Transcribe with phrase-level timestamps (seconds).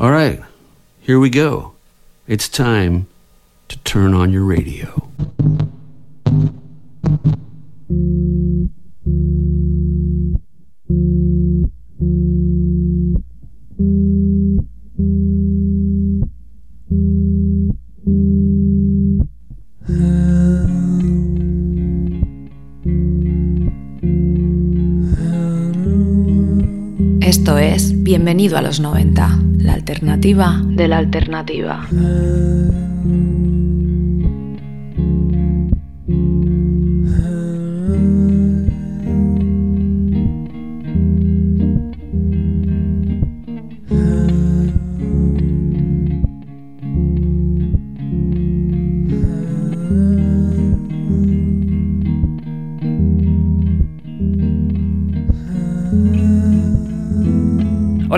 [0.00, 0.40] All right,
[1.02, 1.72] here we go.
[2.26, 3.06] It's time
[3.68, 5.10] to turn on your radio.
[27.20, 31.86] Esto es Bienvenido a los 90, la alternativa de la alternativa.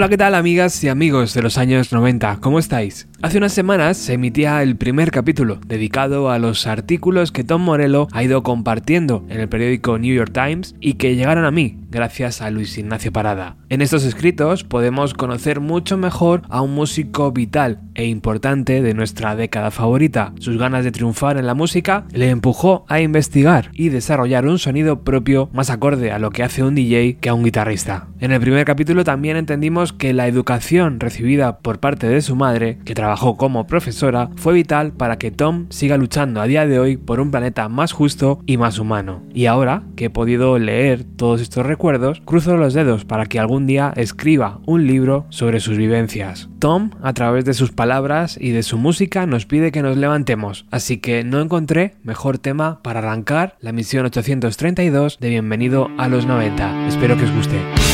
[0.03, 2.39] Hola, ¿qué tal amigas y amigos de los años 90?
[2.41, 3.07] ¿Cómo estáis?
[3.23, 8.09] Hace unas semanas se emitía el primer capítulo dedicado a los artículos que Tom Morello
[8.11, 12.43] ha ido compartiendo en el periódico New York Times y que llegaron a mí gracias
[12.43, 13.57] a Luis Ignacio Parada.
[13.69, 19.37] En estos escritos podemos conocer mucho mejor a un músico vital e importante de nuestra
[19.37, 20.33] década favorita.
[20.41, 25.05] Sus ganas de triunfar en la música le empujó a investigar y desarrollar un sonido
[25.05, 28.09] propio más acorde a lo que hace un DJ que a un guitarrista.
[28.19, 32.79] En el primer capítulo también entendimos que la educación recibida por parte de su madre,
[32.85, 36.97] que trabajó como profesora, fue vital para que Tom siga luchando a día de hoy
[36.97, 39.23] por un planeta más justo y más humano.
[39.35, 41.82] Y ahora que he podido leer todos estos recuerdos,
[42.25, 46.49] cruzo los dedos para que algún día escriba un libro sobre sus vivencias.
[46.61, 50.65] Tom, a través de sus palabras y de su música, nos pide que nos levantemos,
[50.71, 56.25] así que no encontré mejor tema para arrancar la misión 832 de Bienvenido a los
[56.25, 56.87] 90.
[56.87, 57.92] Espero que os guste.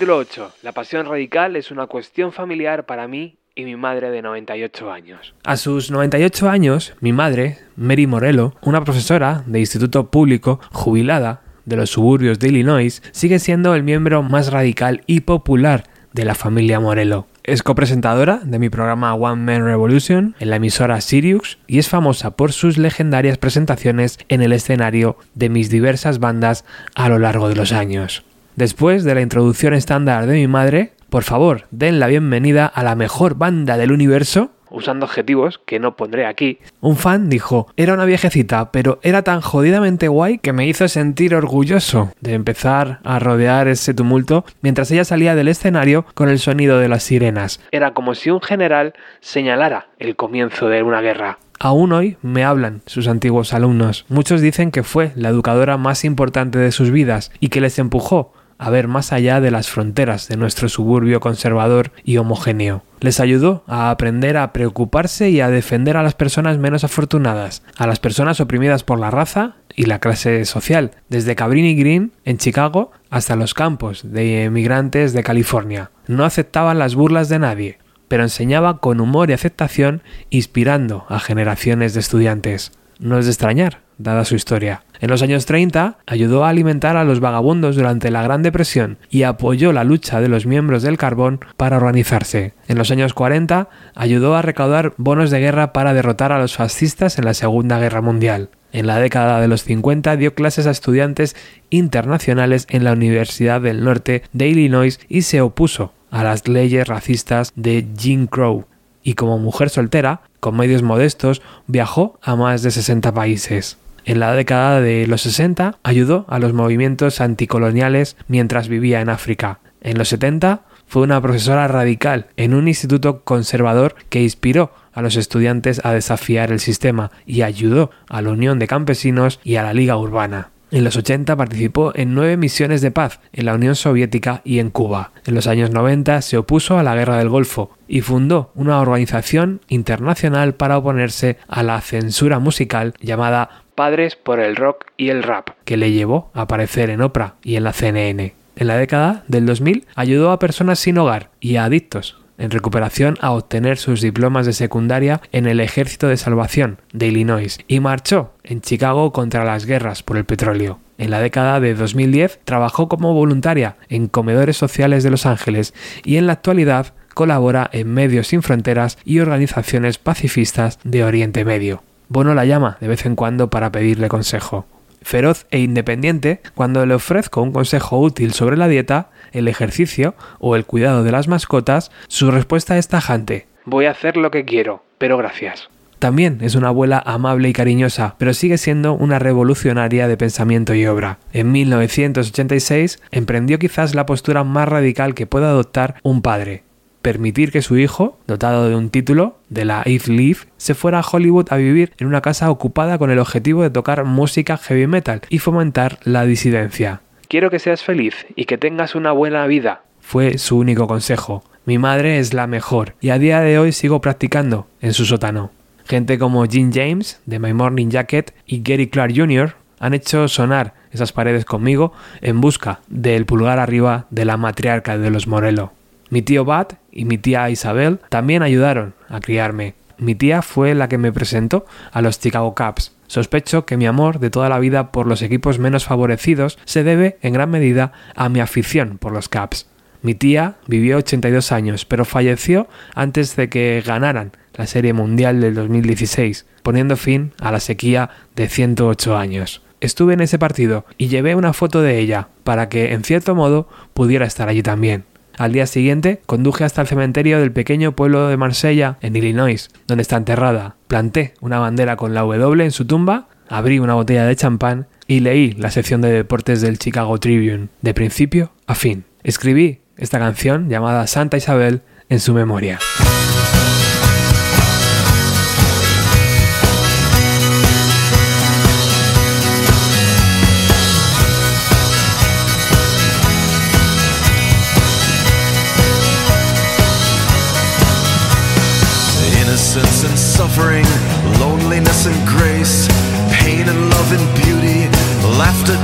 [0.00, 0.52] Capítulo 8.
[0.62, 5.34] La pasión radical es una cuestión familiar para mí y mi madre de 98 años.
[5.44, 11.76] A sus 98 años, mi madre, Mary Morello, una profesora de instituto público jubilada de
[11.76, 16.80] los suburbios de Illinois, sigue siendo el miembro más radical y popular de la familia
[16.80, 17.26] Morello.
[17.44, 22.30] Es copresentadora de mi programa One Man Revolution en la emisora Sirius y es famosa
[22.36, 26.64] por sus legendarias presentaciones en el escenario de mis diversas bandas
[26.94, 28.24] a lo largo de los años.
[28.60, 32.94] Después de la introducción estándar de mi madre, por favor, den la bienvenida a la
[32.94, 36.58] mejor banda del universo, usando objetivos que no pondré aquí.
[36.82, 41.34] Un fan dijo, era una viejecita, pero era tan jodidamente guay que me hizo sentir
[41.34, 46.78] orgulloso de empezar a rodear ese tumulto mientras ella salía del escenario con el sonido
[46.78, 47.62] de las sirenas.
[47.72, 51.38] Era como si un general señalara el comienzo de una guerra.
[51.62, 54.06] Aún hoy me hablan sus antiguos alumnos.
[54.08, 58.32] Muchos dicen que fue la educadora más importante de sus vidas y que les empujó
[58.60, 62.84] a ver más allá de las fronteras de nuestro suburbio conservador y homogéneo.
[63.00, 67.86] Les ayudó a aprender a preocuparse y a defender a las personas menos afortunadas, a
[67.86, 72.92] las personas oprimidas por la raza y la clase social, desde Cabrini Green, en Chicago,
[73.08, 75.90] hasta los campos de emigrantes de California.
[76.06, 81.94] No aceptaban las burlas de nadie, pero enseñaba con humor y aceptación, inspirando a generaciones
[81.94, 82.72] de estudiantes.
[83.00, 84.82] No es de extrañar, dada su historia.
[85.00, 89.22] En los años 30 ayudó a alimentar a los vagabundos durante la Gran Depresión y
[89.22, 92.52] apoyó la lucha de los miembros del carbón para organizarse.
[92.68, 97.18] En los años 40 ayudó a recaudar bonos de guerra para derrotar a los fascistas
[97.18, 98.50] en la Segunda Guerra Mundial.
[98.70, 101.34] En la década de los 50 dio clases a estudiantes
[101.70, 107.54] internacionales en la Universidad del Norte de Illinois y se opuso a las leyes racistas
[107.56, 108.66] de Jim Crow.
[109.02, 113.78] Y como mujer soltera, con medios modestos, viajó a más de 60 países.
[114.04, 119.60] En la década de los 60 ayudó a los movimientos anticoloniales mientras vivía en África.
[119.82, 125.16] En los 70 fue una profesora radical en un instituto conservador que inspiró a los
[125.16, 129.72] estudiantes a desafiar el sistema y ayudó a la Unión de Campesinos y a la
[129.72, 130.50] Liga Urbana.
[130.72, 134.70] En los 80 participó en nueve misiones de paz en la Unión Soviética y en
[134.70, 135.10] Cuba.
[135.26, 139.60] En los años 90 se opuso a la Guerra del Golfo y fundó una organización
[139.68, 145.50] internacional para oponerse a la censura musical llamada Padres por el Rock y el Rap,
[145.64, 148.34] que le llevó a aparecer en Oprah y en la CNN.
[148.54, 153.16] En la década del 2000 ayudó a personas sin hogar y a adictos en recuperación
[153.20, 158.32] a obtener sus diplomas de secundaria en el Ejército de Salvación de Illinois y marchó
[158.42, 160.80] en Chicago contra las guerras por el petróleo.
[160.98, 166.16] En la década de 2010 trabajó como voluntaria en comedores sociales de Los Ángeles y
[166.16, 171.82] en la actualidad colabora en Medios Sin Fronteras y organizaciones pacifistas de Oriente Medio.
[172.08, 174.66] Bono la llama de vez en cuando para pedirle consejo.
[175.02, 180.56] Feroz e independiente, cuando le ofrezco un consejo útil sobre la dieta, el ejercicio o
[180.56, 183.46] el cuidado de las mascotas, su respuesta es tajante.
[183.64, 185.68] Voy a hacer lo que quiero, pero gracias.
[186.00, 190.86] También es una abuela amable y cariñosa, pero sigue siendo una revolucionaria de pensamiento y
[190.86, 191.18] obra.
[191.34, 196.64] En 1986 emprendió quizás la postura más radical que puede adoptar un padre,
[197.02, 201.06] permitir que su hijo, dotado de un título de la Eve Leaf, se fuera a
[201.08, 205.22] Hollywood a vivir en una casa ocupada con el objetivo de tocar música heavy metal
[205.28, 207.00] y fomentar la disidencia.
[207.28, 211.44] Quiero que seas feliz y que tengas una buena vida, fue su único consejo.
[211.64, 215.52] Mi madre es la mejor y a día de hoy sigo practicando en su sótano.
[215.86, 219.54] Gente como Jim James, de My Morning Jacket, y Gary Clark Jr.
[219.78, 221.92] han hecho sonar esas paredes conmigo
[222.22, 225.72] en busca del pulgar arriba de la matriarca de los Morello.
[226.10, 229.74] Mi tío Bat y mi tía Isabel también ayudaron a criarme.
[229.96, 232.96] Mi tía fue la que me presentó a los Chicago Cubs.
[233.06, 237.18] Sospecho que mi amor de toda la vida por los equipos menos favorecidos se debe
[237.22, 239.68] en gran medida a mi afición por los Cubs.
[240.02, 245.54] Mi tía vivió 82 años, pero falleció antes de que ganaran la Serie Mundial del
[245.54, 249.62] 2016, poniendo fin a la sequía de 108 años.
[249.80, 253.68] Estuve en ese partido y llevé una foto de ella para que, en cierto modo,
[253.94, 255.04] pudiera estar allí también.
[255.40, 260.02] Al día siguiente conduje hasta el cementerio del pequeño pueblo de Marsella, en Illinois, donde
[260.02, 260.76] está enterrada.
[260.86, 265.20] Planté una bandera con la W en su tumba, abrí una botella de champán y
[265.20, 269.04] leí la sección de deportes del Chicago Tribune, de principio a fin.
[269.22, 271.80] Escribí esta canción llamada Santa Isabel
[272.10, 272.78] en su memoria.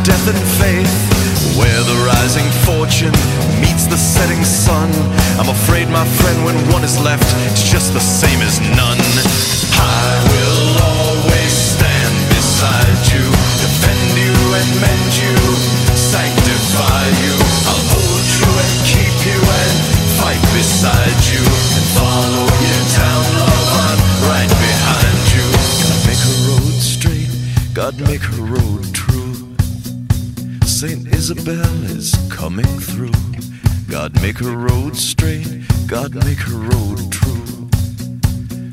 [0.06, 0.94] Death and faith.
[1.58, 3.12] Where the rising fortune
[3.60, 4.88] meets the setting sun.
[5.40, 9.02] I'm afraid, my friend, when one is left, it's just the same as none.
[9.74, 10.45] I will
[31.28, 33.10] Isabel is coming through.
[33.90, 35.64] God make her road straight.
[35.88, 37.68] God make her road true.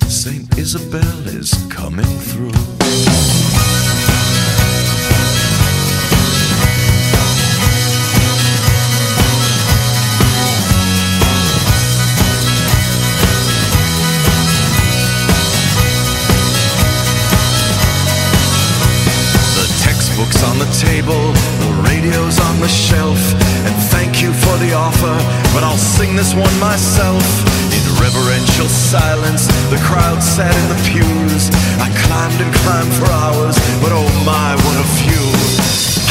[0.08, 3.43] Saint Isabel is coming through.
[22.64, 23.20] The shelf.
[23.68, 25.16] And thank you for the offer,
[25.52, 27.24] but I'll sing this one myself.
[27.76, 31.52] In reverential silence, the crowd sat in the pews.
[31.84, 35.28] I climbed and climbed for hours, but oh my, what a few.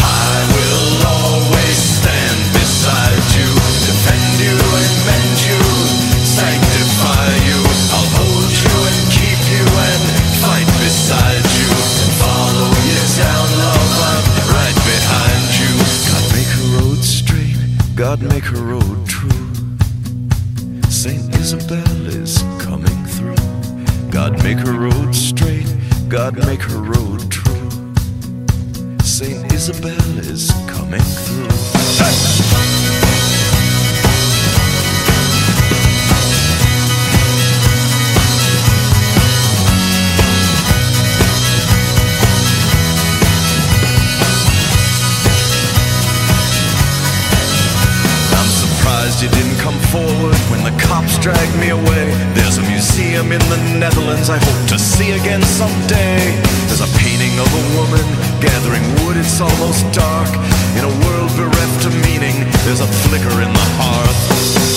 [0.04, 3.48] I will always stand beside you,
[3.88, 5.31] defend you and mend
[18.12, 19.30] God make her road true.
[20.90, 24.10] Saint Isabel is coming through.
[24.10, 25.74] God make her road straight,
[26.10, 27.70] God make her road true.
[29.00, 31.48] Saint Isabel is coming through.
[32.04, 33.01] I'm
[51.22, 52.10] dragged me away.
[52.34, 56.18] There's a museum in the Netherlands I hope to see again someday.
[56.66, 58.04] There's a painting of a woman
[58.40, 60.28] gathering wood, it's almost dark.
[60.74, 64.71] In a world bereft of meaning, there's a flicker in the hearth.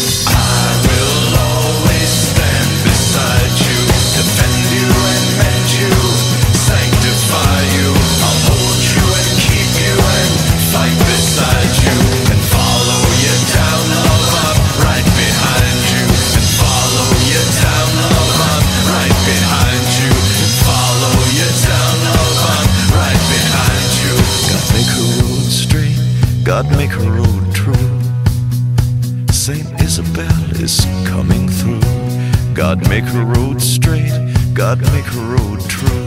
[32.96, 34.14] Make her straight,
[34.56, 36.06] make her true.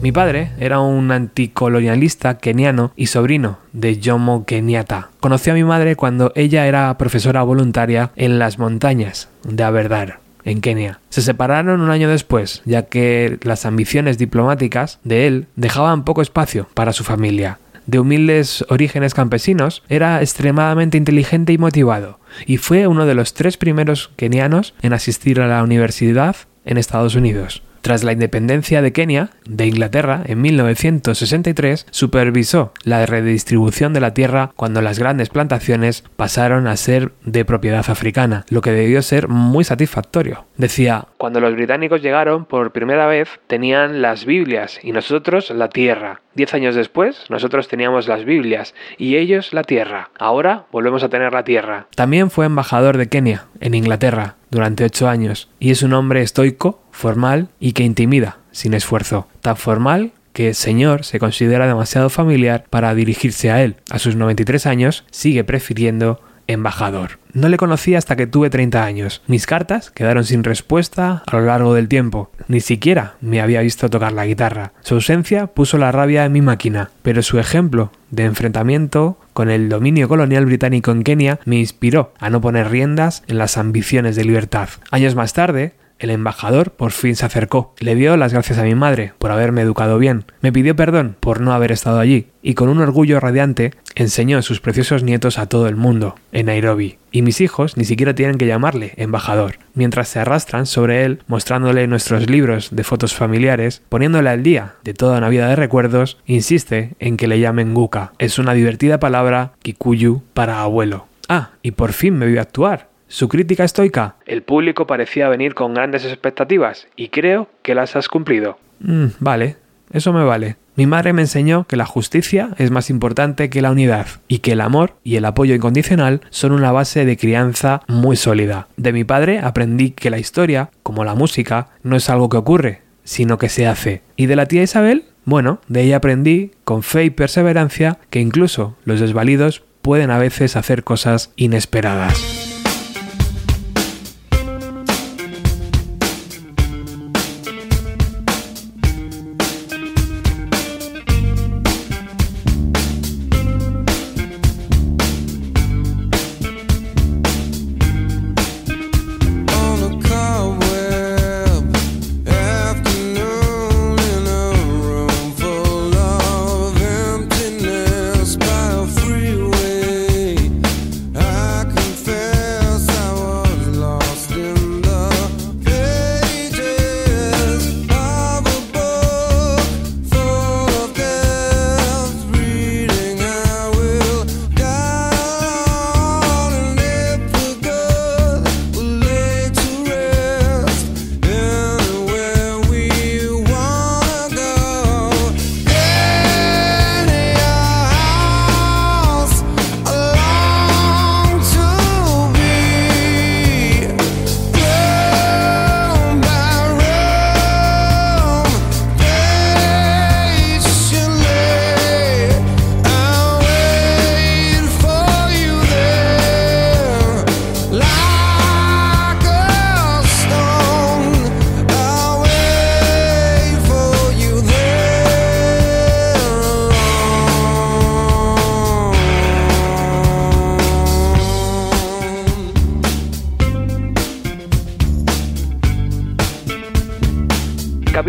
[0.00, 5.10] Mi padre era un anticolonialista keniano y sobrino de Jomo Kenyatta.
[5.20, 10.14] Conocí a mi madre cuando ella era profesora voluntaria en las montañas de Aberdare
[10.44, 11.00] en Kenia.
[11.10, 16.66] Se separaron un año después, ya que las ambiciones diplomáticas de él dejaban poco espacio
[16.72, 17.58] para su familia.
[17.90, 23.56] De humildes orígenes campesinos, era extremadamente inteligente y motivado, y fue uno de los tres
[23.56, 27.64] primeros kenianos en asistir a la universidad en Estados Unidos.
[27.80, 34.52] Tras la independencia de Kenia, de Inglaterra, en 1963, supervisó la redistribución de la tierra
[34.56, 39.64] cuando las grandes plantaciones pasaron a ser de propiedad africana, lo que debió ser muy
[39.64, 40.44] satisfactorio.
[40.56, 46.20] Decía, cuando los británicos llegaron por primera vez tenían las Biblias y nosotros la tierra.
[46.34, 50.10] Diez años después, nosotros teníamos las Biblias y ellos la tierra.
[50.18, 51.86] Ahora volvemos a tener la tierra.
[51.96, 56.82] También fue embajador de Kenia, en Inglaterra, durante ocho años, y es un hombre estoico,
[57.00, 59.26] formal y que intimida, sin esfuerzo.
[59.40, 63.76] Tan formal que señor se considera demasiado familiar para dirigirse a él.
[63.90, 67.18] A sus 93 años sigue prefiriendo embajador.
[67.32, 69.22] No le conocí hasta que tuve 30 años.
[69.28, 72.30] Mis cartas quedaron sin respuesta a lo largo del tiempo.
[72.48, 74.72] Ni siquiera me había visto tocar la guitarra.
[74.80, 79.68] Su ausencia puso la rabia en mi máquina, pero su ejemplo de enfrentamiento con el
[79.68, 84.24] dominio colonial británico en Kenia me inspiró a no poner riendas en las ambiciones de
[84.24, 84.68] libertad.
[84.90, 88.74] Años más tarde, el embajador por fin se acercó, le dio las gracias a mi
[88.74, 92.68] madre por haberme educado bien, me pidió perdón por no haber estado allí y con
[92.68, 96.98] un orgullo radiante enseñó a sus preciosos nietos a todo el mundo, en Nairobi.
[97.12, 101.86] Y mis hijos ni siquiera tienen que llamarle embajador, mientras se arrastran sobre él mostrándole
[101.86, 106.94] nuestros libros de fotos familiares, poniéndole al día de toda una vida de recuerdos, insiste
[106.98, 108.12] en que le llamen Guka.
[108.18, 111.06] Es una divertida palabra Kikuyu para abuelo.
[111.28, 114.14] Ah, y por fin me vio actuar Su crítica estoica.
[114.24, 118.56] El público parecía venir con grandes expectativas y creo que las has cumplido.
[118.78, 119.56] Mm, vale,
[119.92, 120.54] eso me vale.
[120.76, 124.52] Mi madre me enseñó que la justicia es más importante que la unidad y que
[124.52, 128.68] el amor y el apoyo incondicional son una base de crianza muy sólida.
[128.76, 132.82] De mi padre aprendí que la historia, como la música, no es algo que ocurre,
[133.02, 134.02] sino que se hace.
[134.14, 135.06] ¿Y de la tía Isabel?
[135.24, 140.54] Bueno, de ella aprendí, con fe y perseverancia, que incluso los desvalidos pueden a veces
[140.54, 142.49] hacer cosas inesperadas.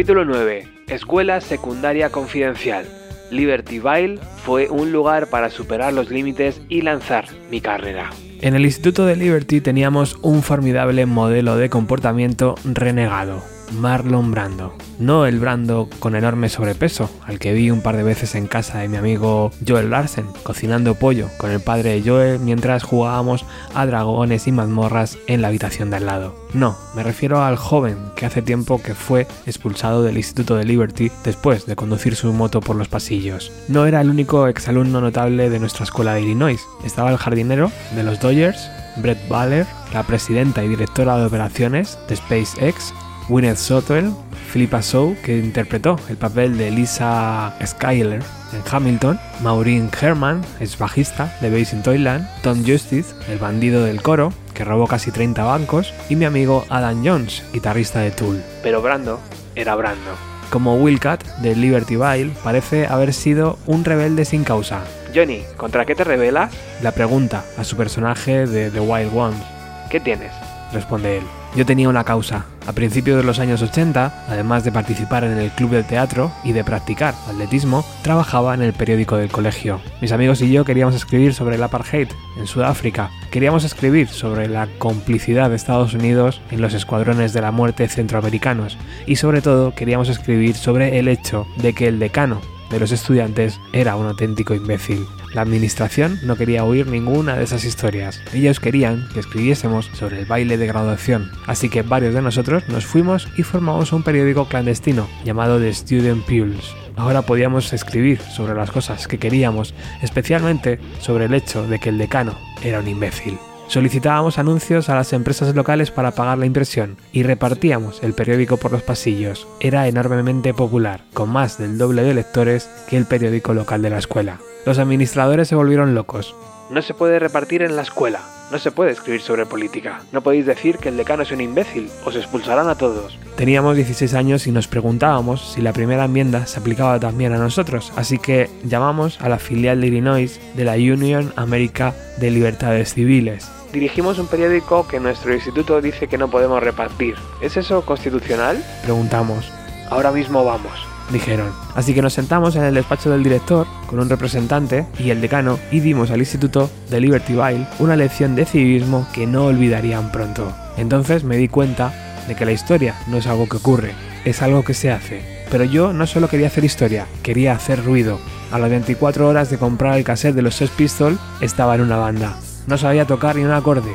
[0.02, 0.68] Capítulo 9.
[0.88, 2.88] Escuela Secundaria Confidencial.
[3.30, 8.10] Libertyville fue un lugar para superar los límites y lanzar mi carrera.
[8.42, 14.74] En el Instituto de Liberty teníamos un formidable modelo de comportamiento renegado, Marlon Brando.
[15.00, 18.80] No el Brando con enorme sobrepeso, al que vi un par de veces en casa
[18.80, 23.86] de mi amigo Joel Larsen, cocinando pollo con el padre de Joel mientras jugábamos a
[23.86, 26.36] dragones y mazmorras en la habitación de al lado.
[26.54, 31.12] No, me refiero al joven que hace tiempo que fue expulsado del Instituto de Liberty
[31.24, 33.52] después de conducir su moto por los pasillos.
[33.68, 36.62] No era el único exalumno notable de nuestra escuela de Illinois.
[36.84, 42.18] Estaba el jardinero de los Dodgers, Brett Baller, la presidenta y directora de operaciones de
[42.18, 42.94] SpaceX,
[43.30, 44.12] Gwyneth Sotwell,
[44.52, 48.22] Philippa Shaw, que interpretó el papel de Lisa Skyler
[48.54, 54.02] en Hamilton, Maureen Herman, es bajista de Bass in Toyland, Tom Justice, el bandido del
[54.02, 58.44] coro, que robó casi 30 bancos, y mi amigo Adam Jones, guitarrista de Tool.
[58.64, 59.20] Pero Brando
[59.56, 60.12] era Brando.
[60.50, 64.82] Como Willcat de Liberty Vile, parece haber sido un rebelde sin causa.
[65.16, 66.52] Johnny, ¿contra qué te rebelas?
[66.82, 69.42] La pregunta a su personaje de The Wild Ones.
[69.90, 70.34] ¿Qué tienes?
[70.74, 71.24] Responde él.
[71.56, 72.46] Yo tenía una causa.
[72.66, 76.54] A principios de los años 80, además de participar en el club de teatro y
[76.54, 79.82] de practicar atletismo, trabajaba en el periódico del colegio.
[80.00, 83.10] Mis amigos y yo queríamos escribir sobre el apartheid en Sudáfrica.
[83.32, 88.78] Queríamos escribir sobre la complicidad de Estados Unidos en los escuadrones de la muerte centroamericanos.
[89.06, 93.60] Y sobre todo queríamos escribir sobre el hecho de que el decano de los estudiantes
[93.74, 95.06] era un auténtico imbécil.
[95.34, 98.22] La administración no quería oír ninguna de esas historias.
[98.34, 101.32] Ellos querían que escribiésemos sobre el baile de graduación.
[101.48, 106.26] Así que varios de nosotros nos fuimos y formamos un periódico clandestino llamado The Student
[106.26, 106.74] Pulse.
[106.98, 111.98] Ahora podíamos escribir sobre las cosas que queríamos, especialmente sobre el hecho de que el
[111.98, 113.38] decano era un imbécil.
[113.72, 118.74] Solicitábamos anuncios a las empresas locales para pagar la impresión y repartíamos el periódico por
[118.74, 119.48] los pasillos.
[119.62, 124.00] Era enormemente popular, con más del doble de lectores que el periódico local de la
[124.00, 124.40] escuela.
[124.66, 126.36] Los administradores se volvieron locos.
[126.70, 128.20] No se puede repartir en la escuela,
[128.52, 130.02] no se puede escribir sobre política.
[130.12, 133.18] No podéis decir que el decano es un imbécil, os expulsarán a todos.
[133.38, 137.94] Teníamos 16 años y nos preguntábamos si la primera enmienda se aplicaba también a nosotros,
[137.96, 143.50] así que llamamos a la filial de Illinois de la Union America de Libertades Civiles.
[143.72, 147.16] Dirigimos un periódico que nuestro instituto dice que no podemos repartir.
[147.42, 148.64] ¿Es eso constitucional?
[148.84, 149.52] Preguntamos.
[149.90, 151.52] Ahora mismo vamos dijeron.
[151.76, 155.60] Así que nos sentamos en el despacho del director con un representante y el decano
[155.72, 160.54] y dimos al instituto de Liberty Vile una lección de civismo que no olvidarían pronto.
[160.78, 161.94] Entonces me di cuenta
[162.28, 163.94] de que la historia no es algo que ocurre,
[164.26, 165.22] es algo que se hace.
[165.50, 168.20] Pero yo no solo quería hacer historia, quería hacer ruido.
[168.52, 171.98] A las 24 horas de comprar el cassette de los Sex Pistols estaba en una
[171.98, 172.38] banda.
[172.68, 173.94] No sabía tocar ni un acorde,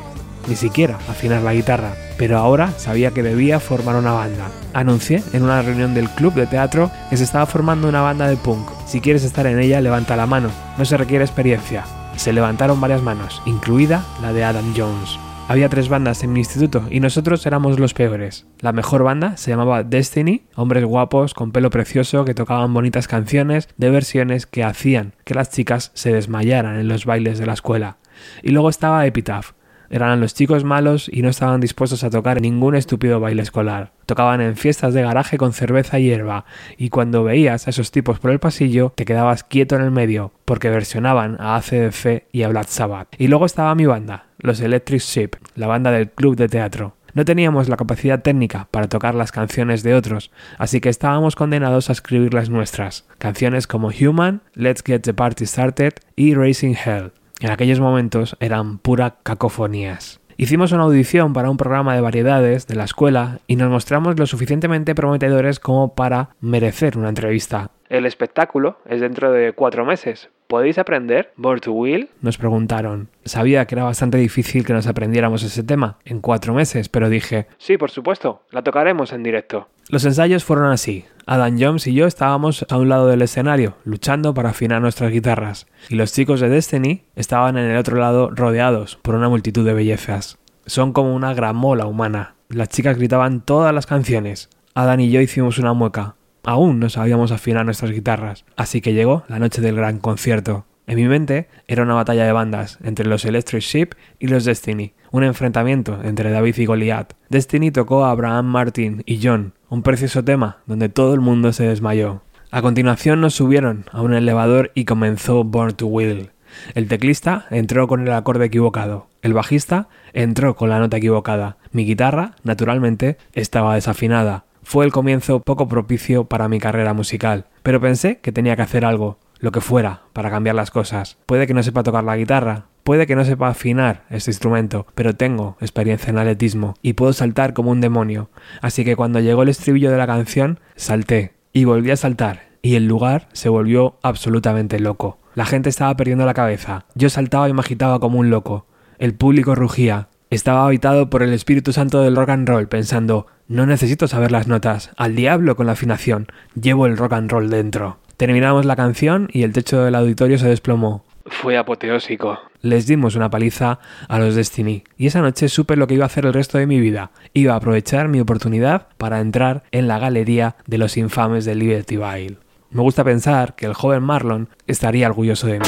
[0.49, 4.49] ni siquiera afinar la guitarra, pero ahora sabía que debía formar una banda.
[4.75, 8.37] Anuncié en una reunión del club de teatro que se estaba formando una banda de
[8.37, 8.69] punk.
[8.87, 10.51] Si quieres estar en ella, levanta la mano.
[10.79, 11.85] No se requiere experiencia.
[12.17, 15.19] Se levantaron varias manos, incluida la de Adam Jones.
[15.49, 18.47] Había tres bandas en mi instituto y nosotros éramos los peores.
[18.59, 23.69] La mejor banda se llamaba Destiny, hombres guapos con pelo precioso que tocaban bonitas canciones
[23.77, 27.99] de versiones que hacían que las chicas se desmayaran en los bailes de la escuela.
[28.43, 29.53] Y luego estaba Epitaph.
[29.89, 33.93] Eran los chicos malos y no estaban dispuestos a tocar ningún estúpido baile escolar.
[34.07, 36.45] Tocaban en fiestas de garaje con cerveza y hierba,
[36.77, 40.33] y cuando veías a esos tipos por el pasillo te quedabas quieto en el medio,
[40.45, 43.09] porque versionaban a ACDC y a Black Sabbath.
[43.19, 46.97] Y luego estaba mi banda, los Electric Sheep, la banda del club de teatro.
[47.15, 51.89] No teníamos la capacidad técnica para tocar las canciones de otros, así que estábamos condenados
[51.89, 57.13] a escribir las nuestras, canciones como Human, Let's Get the Party Started y Racing Hell.
[57.41, 60.21] En aquellos momentos eran pura cacofonías.
[60.39, 64.27] Hicimos una audición para un programa de variedades de la escuela y nos mostramos lo
[64.27, 67.71] suficientemente prometedores como para merecer una entrevista.
[67.89, 72.09] El espectáculo es dentro de cuatro meses, ¿Podéis aprender Born to Will?
[72.21, 73.09] Nos preguntaron.
[73.25, 77.49] Sabía que era bastante difícil que nos aprendiéramos ese tema en cuatro meses, pero dije,
[77.59, 79.69] sí, por supuesto, la tocaremos en directo.
[79.89, 81.05] Los ensayos fueron así.
[81.27, 85.67] Adam Jones y yo estábamos a un lado del escenario, luchando para afinar nuestras guitarras,
[85.89, 89.75] y los chicos de Destiny estaban en el otro lado rodeados por una multitud de
[89.75, 90.39] bellezas.
[90.67, 92.35] Son como una gramola humana.
[92.49, 94.51] Las chicas gritaban todas las canciones.
[94.75, 99.25] Adam y yo hicimos una mueca, Aún no sabíamos afinar nuestras guitarras, así que llegó
[99.27, 100.65] la noche del gran concierto.
[100.87, 104.95] En mi mente era una batalla de bandas entre los Electric Sheep y los Destiny,
[105.17, 107.15] un enfrentamiento entre David y Goliath.
[107.29, 111.67] Destiny tocó a Abraham Martin y John, un precioso tema donde todo el mundo se
[111.67, 112.23] desmayó.
[112.51, 116.31] A continuación nos subieron a un elevador y comenzó Born to Will.
[116.75, 121.85] El teclista entró con el acorde equivocado, el bajista entró con la nota equivocada, mi
[121.85, 128.19] guitarra, naturalmente, estaba desafinada, fue el comienzo poco propicio para mi carrera musical, pero pensé
[128.19, 131.19] que tenía que hacer algo, lo que fuera, para cambiar las cosas.
[131.27, 135.17] Puede que no sepa tocar la guitarra, puede que no sepa afinar este instrumento, pero
[135.17, 138.31] tengo experiencia en atletismo y puedo saltar como un demonio.
[138.63, 142.77] Así que cuando llegó el estribillo de la canción, salté y volví a saltar, y
[142.77, 145.19] el lugar se volvió absolutamente loco.
[145.35, 146.85] La gente estaba perdiendo la cabeza.
[146.95, 148.67] Yo saltaba y me agitaba como un loco.
[148.99, 150.07] El público rugía.
[150.31, 154.47] Estaba habitado por el Espíritu Santo del rock and roll, pensando, no necesito saber las
[154.47, 157.99] notas, al diablo con la afinación, llevo el rock and roll dentro.
[158.17, 161.05] Terminamos la canción y el techo del auditorio se desplomó.
[161.27, 162.39] Fue apoteósico.
[162.67, 166.07] Les dimos una paliza a los Destiny y esa noche supe lo que iba a
[166.07, 167.13] hacer el resto de mi vida.
[167.33, 171.97] Iba a aprovechar mi oportunidad para entrar en la galería de los infames de Liberty
[171.97, 172.39] Vile.
[172.71, 175.67] Me gusta pensar que el joven Marlon estaría orgulloso de mí.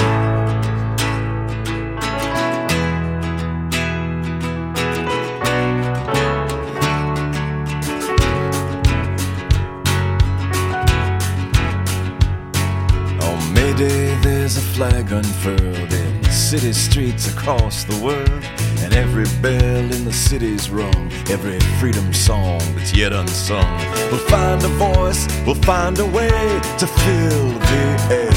[16.49, 18.43] City streets across the world.
[18.83, 23.67] And every bell in the city's rung, every freedom song that's yet unsung.
[24.11, 26.31] We'll find a voice, we'll find a way
[26.79, 28.33] to fill the air.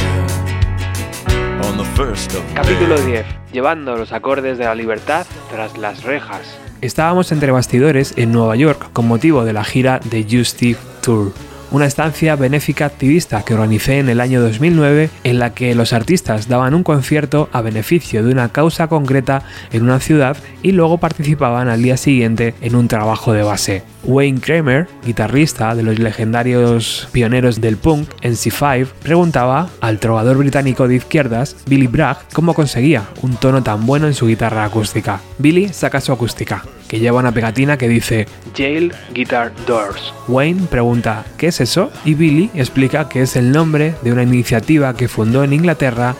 [1.63, 3.25] On the first of Capítulo 10.
[3.53, 6.41] Llevando los acordes de la libertad tras las rejas.
[6.81, 11.31] Estábamos entre bastidores en Nueva York con motivo de la gira de You Steve Tour
[11.71, 16.47] una estancia benéfica activista que organicé en el año 2009 en la que los artistas
[16.47, 21.69] daban un concierto a beneficio de una causa concreta en una ciudad y luego participaban
[21.69, 23.83] al día siguiente en un trabajo de base.
[24.03, 30.87] Wayne Kramer, guitarrista de los legendarios pioneros del punk en C5, preguntaba al trovador británico
[30.87, 35.21] de izquierdas, Billy Bragg, cómo conseguía un tono tan bueno en su guitarra acústica.
[35.37, 40.13] Billy saca su acústica, que lleva una pegatina que dice Jail Guitar Doors.
[40.27, 41.89] Wayne pregunta ¿qué es eso?
[42.03, 46.15] Y Billy explica que es el nombre de una iniciativa que fundó en Inglaterra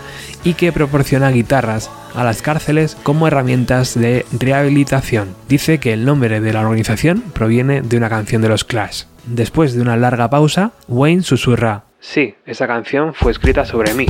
[0.46, 5.36] y que proporciona guitarras a las cárceles como herramientas de rehabilitación.
[5.50, 9.04] Dice que el nombre de la organización proviene de una canción de los Clash.
[9.26, 14.08] Después de una larga pausa, Wayne susurra, Sí, esa canción fue escrita sobre mí.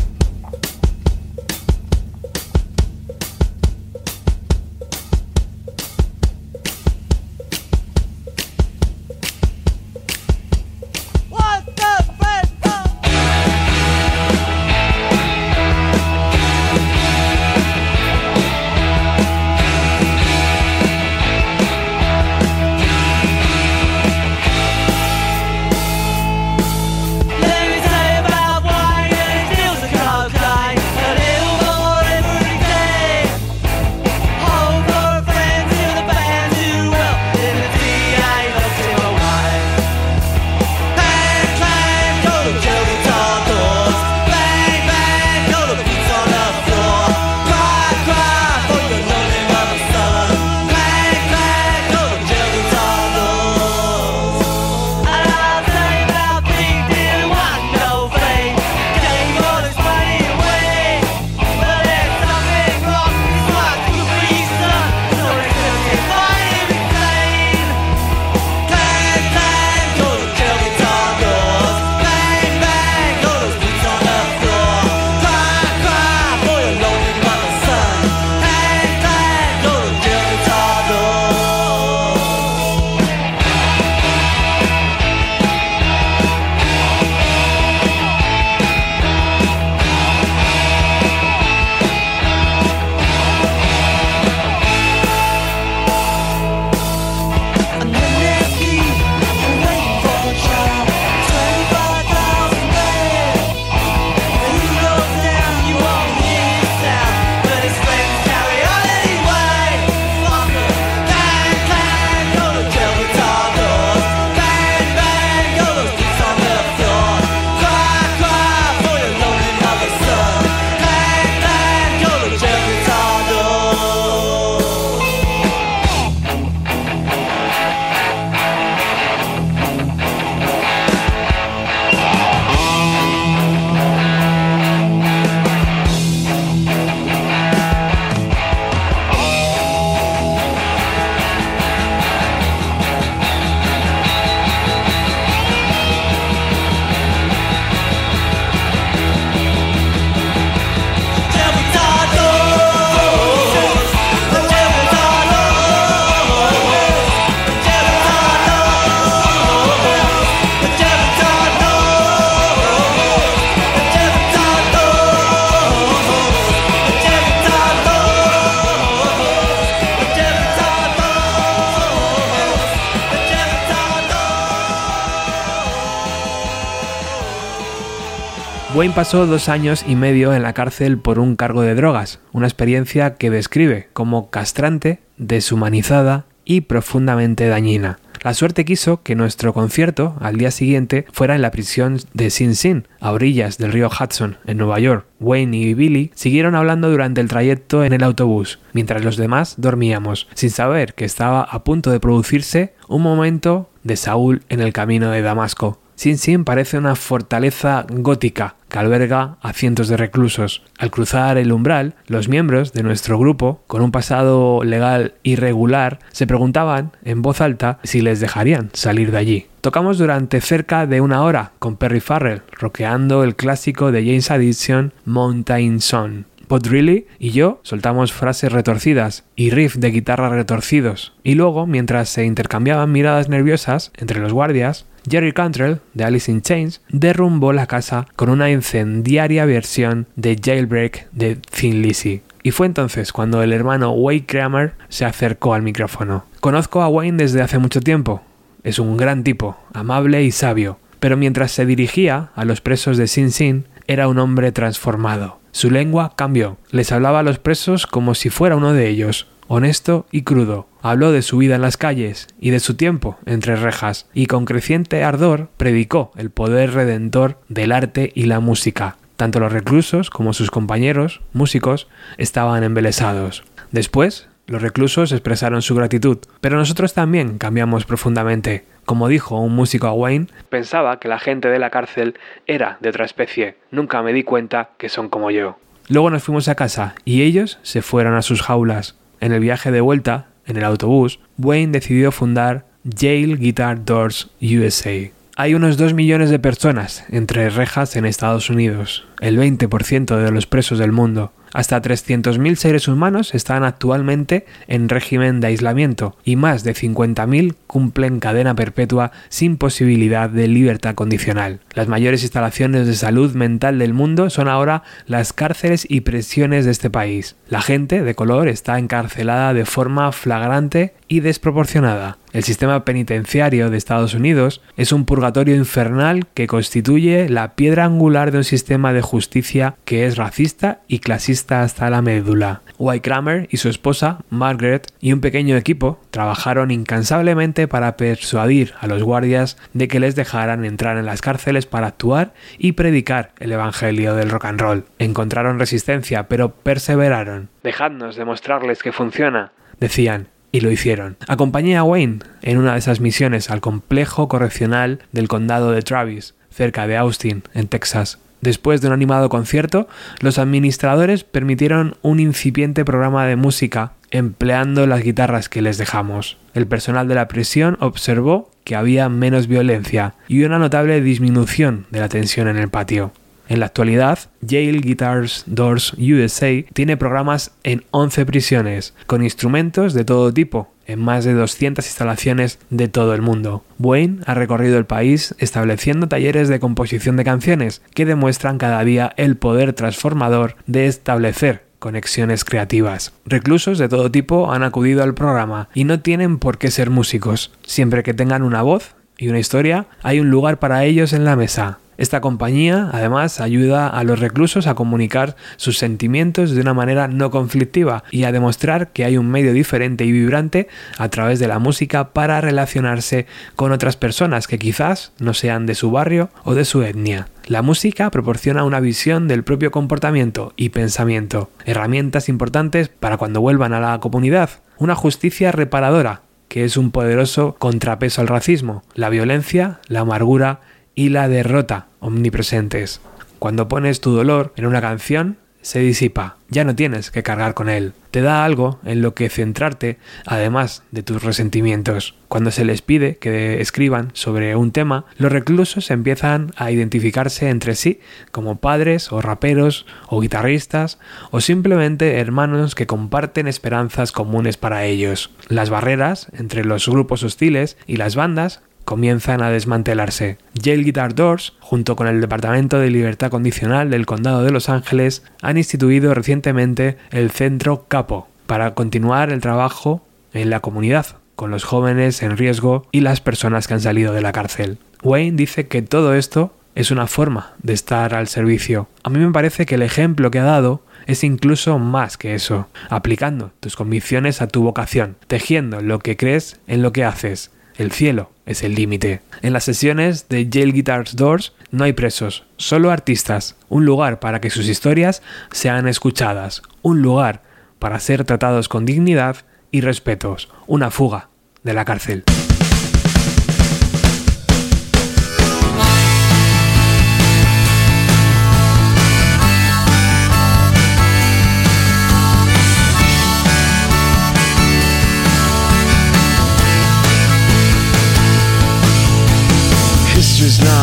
[178.73, 182.47] Wayne pasó dos años y medio en la cárcel por un cargo de drogas, una
[182.47, 187.99] experiencia que describe como castrante, deshumanizada y profundamente dañina.
[188.23, 192.55] La suerte quiso que nuestro concierto al día siguiente fuera en la prisión de Sin
[192.55, 195.05] Sin, a orillas del río Hudson, en Nueva York.
[195.19, 200.29] Wayne y Billy siguieron hablando durante el trayecto en el autobús, mientras los demás dormíamos,
[200.33, 205.11] sin saber que estaba a punto de producirse un momento de Saúl en el camino
[205.11, 205.81] de Damasco.
[205.95, 210.63] Sin Sin parece una fortaleza gótica que alberga a cientos de reclusos.
[210.79, 216.25] Al cruzar el umbral, los miembros de nuestro grupo, con un pasado legal irregular, se
[216.25, 219.47] preguntaban en voz alta si les dejarían salir de allí.
[219.59, 224.93] Tocamos durante cerca de una hora con Perry Farrell, rockeando el clásico de James Addiction
[225.05, 226.25] Mountain Son.
[226.51, 231.13] Podrilly y yo soltamos frases retorcidas y riff de guitarra retorcidos.
[231.23, 236.41] Y luego, mientras se intercambiaban miradas nerviosas entre los guardias, Jerry Cantrell, de Alice in
[236.41, 242.21] Chains, derrumbó la casa con una incendiaria versión de Jailbreak de Thin Lizzy.
[242.43, 246.25] Y fue entonces cuando el hermano Wayne Kramer se acercó al micrófono.
[246.39, 248.21] Conozco a Wayne desde hace mucho tiempo.
[248.63, 250.77] Es un gran tipo, amable y sabio.
[250.99, 255.39] Pero mientras se dirigía a los presos de Sin Sin, era un hombre transformado.
[255.51, 256.57] Su lengua cambió.
[256.71, 260.67] Les hablaba a los presos como si fuera uno de ellos, honesto y crudo.
[260.83, 264.45] Habló de su vida en las calles y de su tiempo entre rejas, y con
[264.45, 268.97] creciente ardor predicó el poder redentor del arte y la música.
[269.15, 273.43] Tanto los reclusos como sus compañeros, músicos, estaban embelesados.
[273.71, 278.65] Después, los reclusos expresaron su gratitud, pero nosotros también cambiamos profundamente.
[278.83, 282.15] Como dijo un músico a Wayne, pensaba que la gente de la cárcel
[282.47, 283.55] era de otra especie.
[283.69, 285.57] Nunca me di cuenta que son como yo.
[285.87, 288.95] Luego nos fuimos a casa y ellos se fueron a sus jaulas.
[289.19, 295.09] En el viaje de vuelta, en el autobús, Wayne decidió fundar Yale Guitar Doors USA.
[295.37, 300.45] Hay unos 2 millones de personas entre rejas en Estados Unidos, el 20% de los
[300.45, 301.31] presos del mundo.
[301.53, 308.19] Hasta 300.000 seres humanos están actualmente en régimen de aislamiento y más de 50.000 cumplen
[308.19, 311.59] cadena perpetua sin posibilidad de libertad condicional.
[311.73, 316.71] Las mayores instalaciones de salud mental del mundo son ahora las cárceles y prisiones de
[316.71, 317.35] este país.
[317.49, 322.17] La gente de color está encarcelada de forma flagrante y desproporcionada.
[322.31, 328.31] El sistema penitenciario de Estados Unidos es un purgatorio infernal que constituye la piedra angular
[328.31, 332.61] de un sistema de justicia que es racista y clasista hasta la médula.
[332.77, 338.87] White Kramer y su esposa, Margaret, y un pequeño equipo trabajaron incansablemente para persuadir a
[338.87, 343.51] los guardias de que les dejaran entrar en las cárceles para actuar y predicar el
[343.51, 344.85] evangelio del rock and roll.
[344.99, 347.49] Encontraron resistencia, pero perseveraron.
[347.63, 351.17] Dejadnos demostrarles que funciona, decían, y lo hicieron.
[351.27, 356.35] Acompañé a Wayne en una de esas misiones al complejo correccional del condado de Travis,
[356.49, 358.19] cerca de Austin, en Texas.
[358.41, 359.87] Después de un animado concierto,
[360.19, 366.37] los administradores permitieron un incipiente programa de música empleando las guitarras que les dejamos.
[366.53, 371.99] El personal de la prisión observó que había menos violencia y una notable disminución de
[371.99, 373.11] la tensión en el patio.
[373.47, 380.05] En la actualidad, Yale Guitars Doors USA tiene programas en 11 prisiones, con instrumentos de
[380.05, 383.63] todo tipo, en más de 200 instalaciones de todo el mundo.
[383.79, 389.13] Wayne ha recorrido el país estableciendo talleres de composición de canciones que demuestran cada día
[389.17, 393.11] el poder transformador de establecer conexiones creativas.
[393.25, 397.51] Reclusos de todo tipo han acudido al programa y no tienen por qué ser músicos.
[397.63, 401.35] Siempre que tengan una voz y una historia, hay un lugar para ellos en la
[401.35, 401.79] mesa.
[402.01, 407.29] Esta compañía, además, ayuda a los reclusos a comunicar sus sentimientos de una manera no
[407.29, 411.59] conflictiva y a demostrar que hay un medio diferente y vibrante a través de la
[411.59, 416.65] música para relacionarse con otras personas que quizás no sean de su barrio o de
[416.65, 417.27] su etnia.
[417.45, 423.73] La música proporciona una visión del propio comportamiento y pensamiento, herramientas importantes para cuando vuelvan
[423.73, 424.49] a la comunidad,
[424.79, 430.61] una justicia reparadora, que es un poderoso contrapeso al racismo, la violencia, la amargura
[430.95, 433.01] y la derrota omnipresentes.
[433.39, 437.69] Cuando pones tu dolor en una canción, se disipa, ya no tienes que cargar con
[437.69, 437.93] él.
[438.09, 442.15] Te da algo en lo que centrarte, además de tus resentimientos.
[442.27, 447.75] Cuando se les pide que escriban sobre un tema, los reclusos empiezan a identificarse entre
[447.75, 447.99] sí
[448.31, 455.29] como padres o raperos o guitarristas o simplemente hermanos que comparten esperanzas comunes para ellos.
[455.47, 460.37] Las barreras entre los grupos hostiles y las bandas comienzan a desmantelarse.
[460.53, 465.23] Yale Guitar Doors, junto con el Departamento de Libertad Condicional del Condado de Los Ángeles,
[465.41, 471.05] han instituido recientemente el Centro Capo para continuar el trabajo en la comunidad
[471.35, 474.77] con los jóvenes en riesgo y las personas que han salido de la cárcel.
[475.01, 478.87] Wayne dice que todo esto es una forma de estar al servicio.
[479.03, 482.67] A mí me parece que el ejemplo que ha dado es incluso más que eso,
[482.89, 487.51] aplicando tus convicciones a tu vocación, tejiendo lo que crees en lo que haces.
[487.81, 489.21] El cielo es el límite.
[489.41, 494.39] En las sesiones de Yale Guitars Doors no hay presos, solo artistas, un lugar para
[494.39, 497.41] que sus historias sean escuchadas, un lugar
[497.79, 499.37] para ser tratados con dignidad
[499.71, 501.29] y respetos, una fuga
[501.63, 502.23] de la cárcel.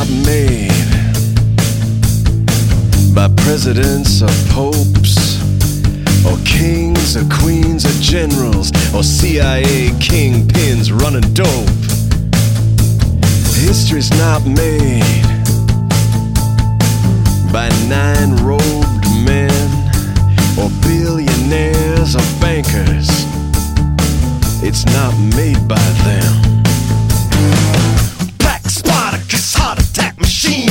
[0.08, 0.72] Made
[3.14, 5.38] by presidents or popes,
[6.24, 11.68] or kings or queens or generals, or CIA kingpins running dope.
[13.60, 15.22] History's not made
[17.52, 19.68] by nine robed men,
[20.58, 23.08] or billionaires or bankers.
[24.62, 26.57] It's not made by them.
[30.20, 30.68] Machine.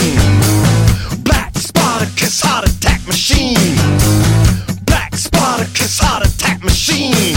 [1.24, 3.76] Black Spartacus heart attack machine.
[4.86, 7.37] Black Spartacus heart attack machine.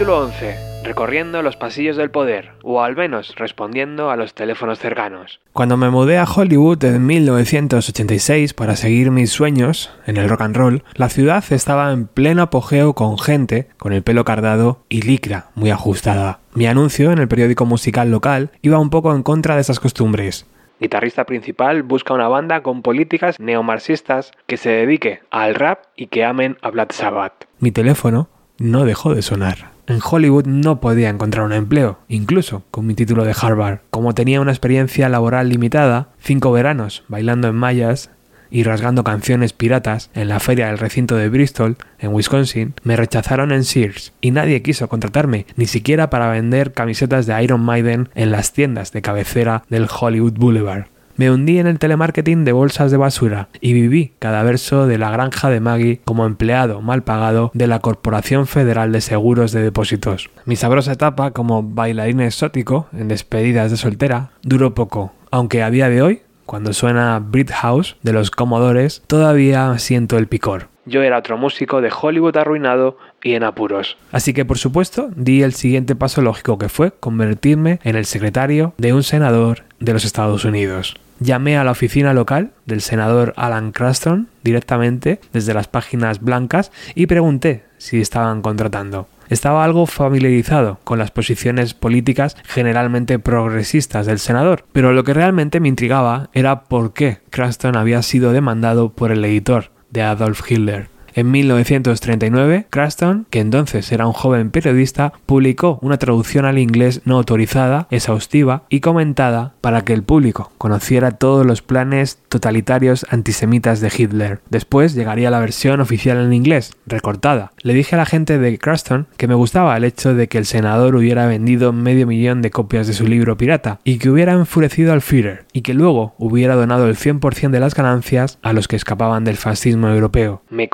[0.00, 0.82] Capítulo 11.
[0.82, 5.40] Recorriendo los pasillos del poder, o al menos respondiendo a los teléfonos cercanos.
[5.52, 10.56] Cuando me mudé a Hollywood en 1986 para seguir mis sueños en el rock and
[10.56, 15.50] roll, la ciudad estaba en pleno apogeo con gente con el pelo cardado y licra
[15.54, 16.38] muy ajustada.
[16.54, 20.46] Mi anuncio en el periódico musical local iba un poco en contra de esas costumbres.
[20.80, 26.24] Guitarrista principal busca una banda con políticas neomarxistas que se dedique al rap y que
[26.24, 27.44] amen a Black Sabbath.
[27.58, 29.78] Mi teléfono no dejó de sonar.
[29.90, 33.80] En Hollywood no podía encontrar un empleo, incluso con mi título de Harvard.
[33.90, 38.10] Como tenía una experiencia laboral limitada, cinco veranos bailando en mallas
[38.52, 43.50] y rasgando canciones piratas en la feria del recinto de Bristol, en Wisconsin, me rechazaron
[43.50, 48.30] en Sears y nadie quiso contratarme, ni siquiera para vender camisetas de Iron Maiden en
[48.30, 50.86] las tiendas de cabecera del Hollywood Boulevard.
[51.20, 55.10] Me hundí en el telemarketing de bolsas de basura y viví cada verso de la
[55.10, 60.30] granja de Maggie como empleado mal pagado de la Corporación Federal de Seguros de Depósitos.
[60.46, 65.90] Mi sabrosa etapa como bailarín exótico en despedidas de soltera duró poco, aunque a día
[65.90, 70.68] de hoy cuando suena Brit House de los Comodores, todavía siento el picor.
[70.86, 73.98] Yo era otro músico de Hollywood arruinado y en apuros.
[74.10, 78.72] Así que por supuesto di el siguiente paso lógico que fue convertirme en el secretario
[78.78, 80.96] de un senador de los Estados Unidos.
[81.20, 87.06] Llamé a la oficina local del senador Alan Craston directamente desde las páginas blancas y
[87.06, 89.06] pregunté si estaban contratando.
[89.28, 95.60] Estaba algo familiarizado con las posiciones políticas generalmente progresistas del senador, pero lo que realmente
[95.60, 100.88] me intrigaba era por qué Craston había sido demandado por el editor de Adolf Hitler.
[101.14, 107.16] En 1939, Craston, que entonces era un joven periodista, publicó una traducción al inglés no
[107.16, 113.92] autorizada, exhaustiva y comentada para que el público conociera todos los planes totalitarios antisemitas de
[113.96, 114.40] Hitler.
[114.50, 117.52] Después llegaría la versión oficial en inglés, recortada.
[117.62, 120.46] Le dije a la gente de Craston que me gustaba el hecho de que el
[120.46, 124.92] senador hubiera vendido medio millón de copias de su libro pirata y que hubiera enfurecido
[124.92, 128.76] al Führer y que luego hubiera donado el 100% de las ganancias a los que
[128.76, 130.42] escapaban del fascismo europeo.
[130.50, 130.68] Me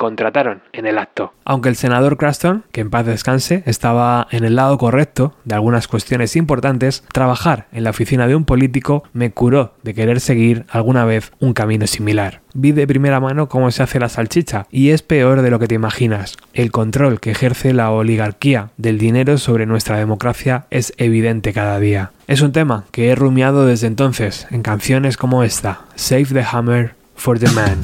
[0.73, 1.33] en el acto.
[1.45, 5.87] Aunque el senador Craston, que en paz descanse, estaba en el lado correcto de algunas
[5.87, 11.05] cuestiones importantes, trabajar en la oficina de un político me curó de querer seguir alguna
[11.05, 12.41] vez un camino similar.
[12.53, 15.67] Vi de primera mano cómo se hace la salchicha y es peor de lo que
[15.67, 16.37] te imaginas.
[16.53, 22.11] El control que ejerce la oligarquía del dinero sobre nuestra democracia es evidente cada día.
[22.27, 26.95] Es un tema que he rumiado desde entonces en canciones como esta, Save the Hammer
[27.15, 27.77] for the Man.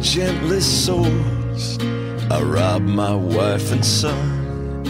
[0.00, 1.78] Gentlest souls.
[2.30, 4.84] I robbed my wife and son.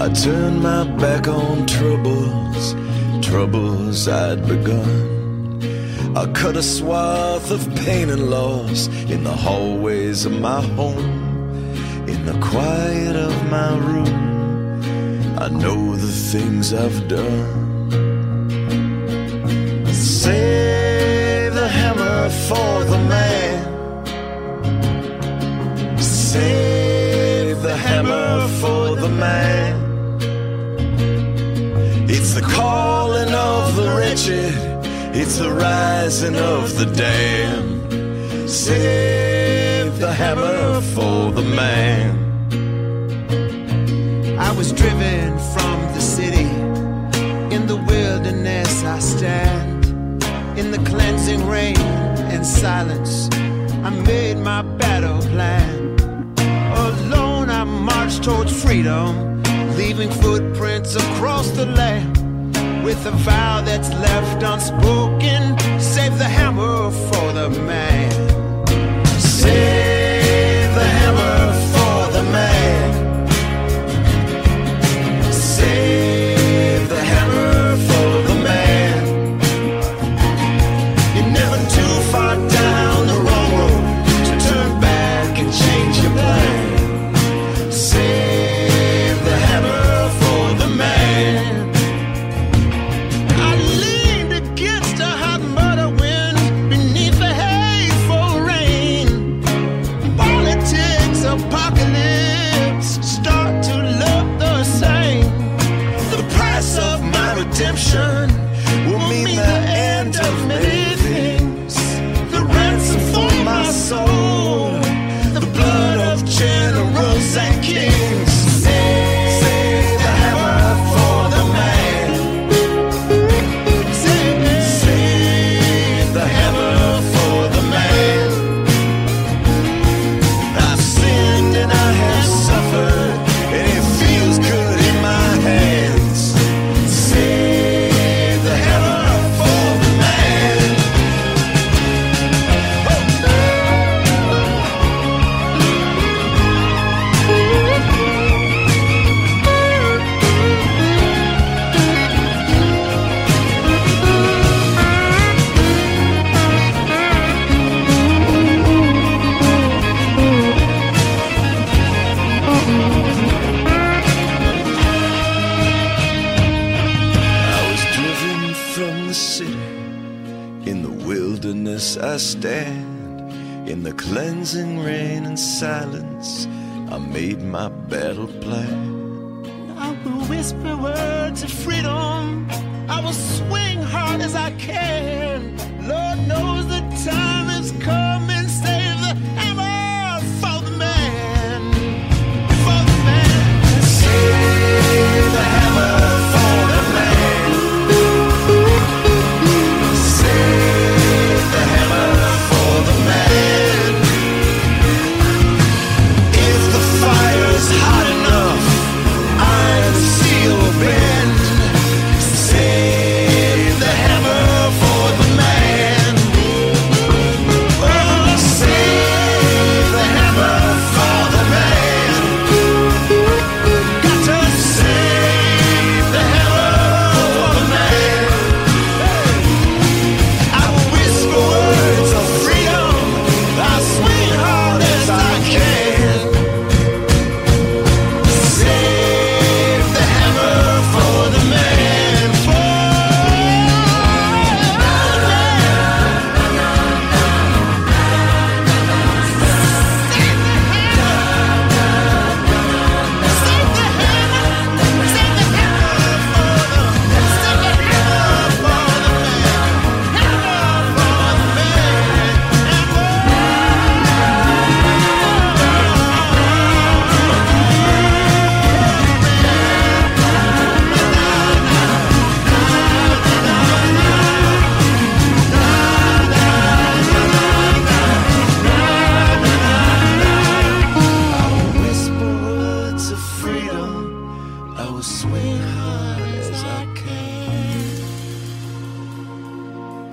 [0.00, 2.74] I turned my back on troubles,
[3.20, 6.16] troubles I'd begun.
[6.16, 11.74] I cut a swath of pain and loss in the hallways of my home,
[12.08, 15.38] in the quiet of my room.
[15.38, 17.90] I know the things I've done.
[19.92, 23.77] Save the hammer for the man
[26.28, 29.74] save the hammer for the man.
[32.06, 34.54] It's the calling of the wretched,
[35.16, 38.50] it's the rising of the damned.
[38.50, 42.10] Save the hammer for the man.
[44.38, 46.48] I was driven from the city.
[47.54, 49.86] In the wilderness I stand.
[50.58, 51.78] In the cleansing rain
[52.34, 53.30] and silence,
[53.86, 55.88] I made my battle plan
[58.08, 59.42] march towards freedom,
[59.76, 62.16] leaving footprints across the land.
[62.84, 68.10] With a vow that's left unspoken, save the hammer for the man.
[69.20, 69.97] Save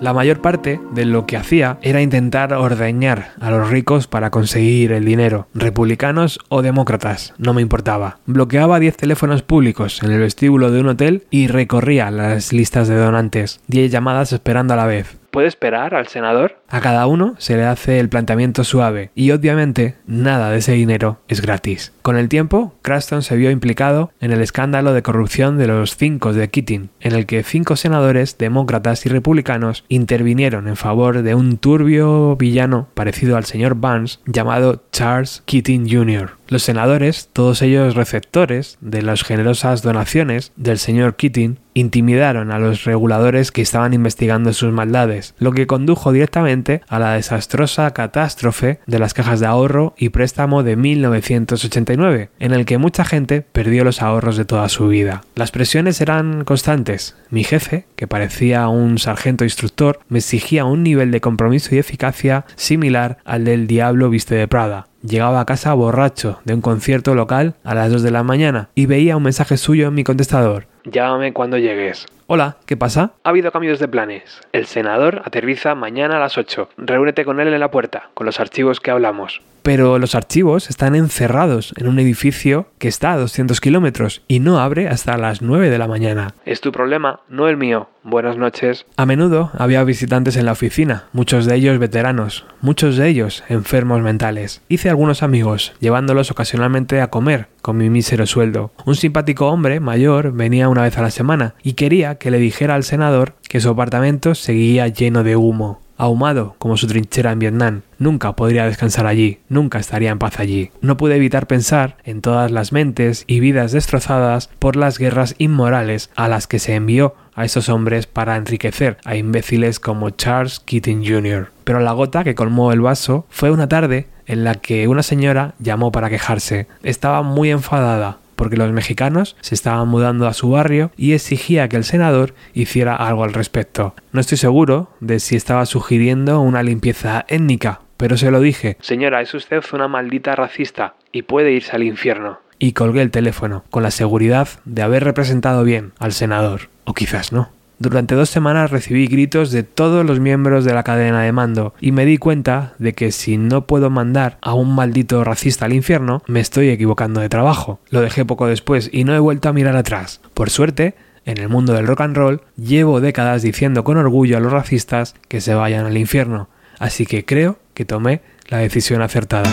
[0.05, 4.91] La mayor parte de lo que hacía era intentar ordeñar a los ricos para conseguir
[4.91, 8.19] el dinero, republicanos o demócratas, no me importaba.
[8.27, 12.97] Bloqueaba 10 teléfonos públicos en el vestíbulo de un hotel y recorría las listas de
[12.97, 15.17] donantes, 10 llamadas esperando a la vez.
[15.35, 16.61] ¿Puede esperar al senador?
[16.69, 21.19] A cada uno se le hace el planteamiento suave y obviamente nada de ese dinero
[21.27, 21.91] es gratis.
[22.03, 26.31] Con el tiempo, Craston se vio implicado en el escándalo de corrupción de los cinco
[26.31, 31.57] de Keating, en el que cinco senadores demócratas y republicanos intervinieron en favor de un
[31.57, 36.31] turbio villano parecido al señor Barnes llamado Charles Keating Jr.
[36.47, 42.85] Los senadores, todos ellos receptores de las generosas donaciones del señor Keating, intimidaron a los
[42.85, 48.97] reguladores que estaban investigando sus maldades, lo que condujo directamente a la desastrosa catástrofe de
[48.97, 54.01] las cajas de ahorro y préstamo de 1989, en el que mucha gente perdió los
[54.01, 55.21] ahorros de toda su vida.
[55.35, 57.17] Las presiones eran constantes.
[57.29, 62.45] Mi jefe, que parecía un sargento instructor, me exigía un nivel de compromiso y eficacia
[62.55, 64.87] similar al del diablo viste de Prada.
[65.01, 68.85] Llegaba a casa borracho de un concierto local a las 2 de la mañana y
[68.85, 70.67] veía un mensaje suyo en mi contestador.
[70.85, 72.05] Llámame cuando llegues.
[72.27, 73.11] Hola, ¿qué pasa?
[73.23, 74.41] Ha habido cambios de planes.
[74.51, 76.69] El senador aterriza mañana a las 8.
[76.77, 79.41] Reúnete con él en la puerta, con los archivos que hablamos.
[79.65, 84.59] Pero los archivos están encerrados en un edificio que está a 200 kilómetros y no
[84.59, 86.35] abre hasta las 9 de la mañana.
[86.45, 87.89] Es tu problema, no el mío.
[88.03, 88.85] Buenas noches.
[88.95, 94.03] A menudo había visitantes en la oficina, muchos de ellos veteranos, muchos de ellos enfermos
[94.03, 94.61] mentales.
[94.69, 98.71] Hice algunos amigos, llevándolos ocasionalmente a comer con mi mísero sueldo.
[98.85, 102.75] Un simpático hombre mayor venía una vez a la semana y quería que le dijera
[102.75, 107.81] al senador que su apartamento seguía lleno de humo ahumado como su trinchera en Vietnam.
[107.97, 110.71] Nunca podría descansar allí, nunca estaría en paz allí.
[110.81, 116.09] No pude evitar pensar en todas las mentes y vidas destrozadas por las guerras inmorales
[116.15, 121.05] a las que se envió a esos hombres para enriquecer a imbéciles como Charles Keating
[121.05, 121.51] Jr.
[121.63, 125.53] Pero la gota que colmó el vaso fue una tarde en la que una señora
[125.59, 126.67] llamó para quejarse.
[126.83, 131.77] Estaba muy enfadada porque los mexicanos se estaban mudando a su barrio y exigía que
[131.77, 133.95] el senador hiciera algo al respecto.
[134.11, 138.77] No estoy seguro de si estaba sugiriendo una limpieza étnica, pero se lo dije.
[138.81, 142.39] Señora, es usted una maldita racista y puede irse al infierno.
[142.59, 146.69] Y colgué el teléfono, con la seguridad de haber representado bien al senador.
[146.85, 147.49] O quizás no.
[147.77, 151.91] Durante dos semanas recibí gritos de todos los miembros de la cadena de mando y
[151.91, 156.23] me di cuenta de que si no puedo mandar a un maldito racista al infierno,
[156.27, 157.79] me estoy equivocando de trabajo.
[157.89, 160.21] Lo dejé poco después y no he vuelto a mirar atrás.
[160.33, 160.95] Por suerte,
[161.25, 165.15] en el mundo del rock and roll, llevo décadas diciendo con orgullo a los racistas
[165.27, 166.49] que se vayan al infierno,
[166.79, 169.49] así que creo que tomé la decisión acertada.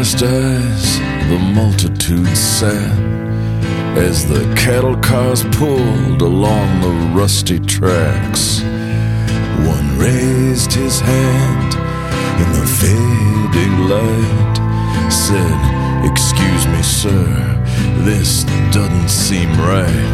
[0.00, 0.98] Downcast eyes,
[1.28, 2.98] the multitude sat
[3.98, 8.62] as the cattle cars pulled along the rusty tracks.
[9.66, 11.74] One raised his hand
[12.40, 17.26] in the fading light, said, Excuse me, sir,
[18.04, 20.10] this doesn't seem right.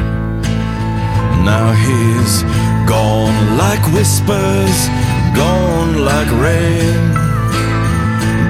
[1.45, 2.43] Now he's
[2.89, 4.89] gone like whispers,
[5.37, 7.25] gone like rain.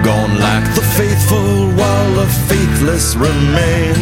[0.06, 3.96] Gone like the faithful while the faithless remain.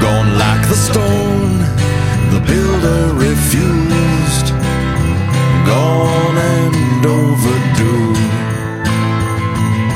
[0.00, 1.58] Gone like the stone
[2.32, 4.54] the builder refused.
[5.66, 8.14] Gone and overdue.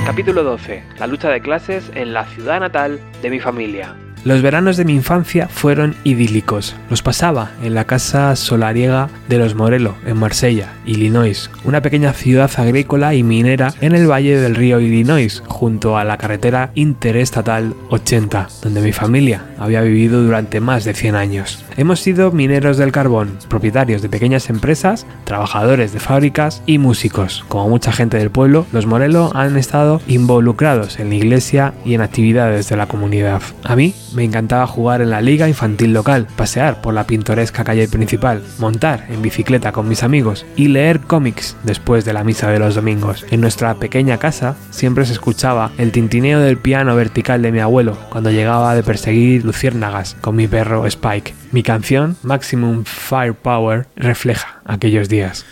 [0.04, 0.82] Capítulo 12.
[0.98, 3.96] La lucha de clases en la ciudad natal de mi familia.
[4.24, 6.74] Los veranos de mi infancia fueron idílicos.
[6.88, 12.50] Los pasaba en la casa solariega de los Morelo, en Marsella, Illinois, una pequeña ciudad
[12.56, 18.48] agrícola y minera en el valle del río Illinois, junto a la carretera interestatal 80,
[18.62, 21.62] donde mi familia había vivido durante más de 100 años.
[21.76, 27.44] Hemos sido mineros del carbón, propietarios de pequeñas empresas, trabajadores de fábricas y músicos.
[27.48, 32.00] Como mucha gente del pueblo, los Morelo han estado involucrados en la iglesia y en
[32.00, 33.42] actividades de la comunidad.
[33.64, 37.88] A mí me encantaba jugar en la liga infantil local, pasear por la pintoresca calle
[37.88, 42.58] principal, montar en bicicleta con mis amigos y leer cómics después de la misa de
[42.58, 43.26] los domingos.
[43.30, 47.98] En nuestra pequeña casa siempre se escuchaba el tintineo del piano vertical de mi abuelo
[48.10, 51.34] cuando llegaba de perseguir luciérnagas con mi perro Spike.
[51.52, 55.44] Mi canción, Maximum Firepower, refleja aquellos días.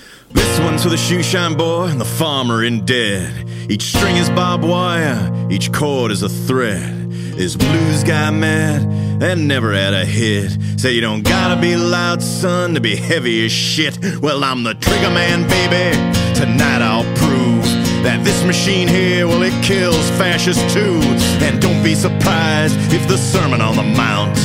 [7.43, 8.83] This blues guy mad
[9.21, 10.57] and never had a hit.
[10.79, 13.99] Say you don't gotta be loud, son, to be heavy as shit.
[14.23, 15.91] Well, I'm the trigger man, baby.
[16.39, 17.65] Tonight I'll prove
[18.05, 21.01] that this machine here, well, it kills fascists too.
[21.45, 24.39] And don't be surprised if the Sermon on the Mount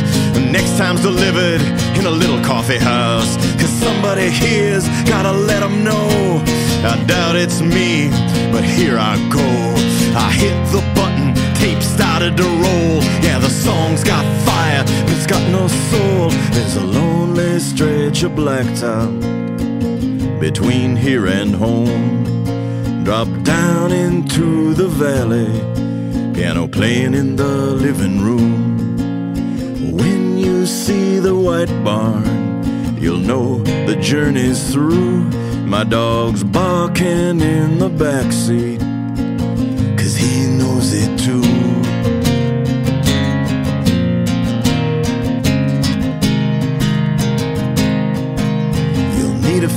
[0.52, 1.62] next time's delivered
[1.98, 3.38] in a little coffee house.
[3.62, 6.42] Cause somebody here's gotta let them know.
[6.84, 8.10] I doubt it's me,
[8.52, 9.48] but here I go.
[10.18, 11.27] I hit the button,
[12.18, 13.04] started to roll.
[13.22, 16.30] Yeah, the song's got fire, but it's got no soul.
[16.52, 19.12] There's a lonely stretch of blacktop
[20.40, 23.04] between here and home.
[23.04, 25.52] Drop down into the valley,
[26.34, 27.56] piano playing in the
[27.86, 28.96] living room.
[29.96, 35.22] When you see the white barn, you'll know the journey's through.
[35.68, 38.80] My dog's barking in the backseat,
[40.00, 40.57] cause he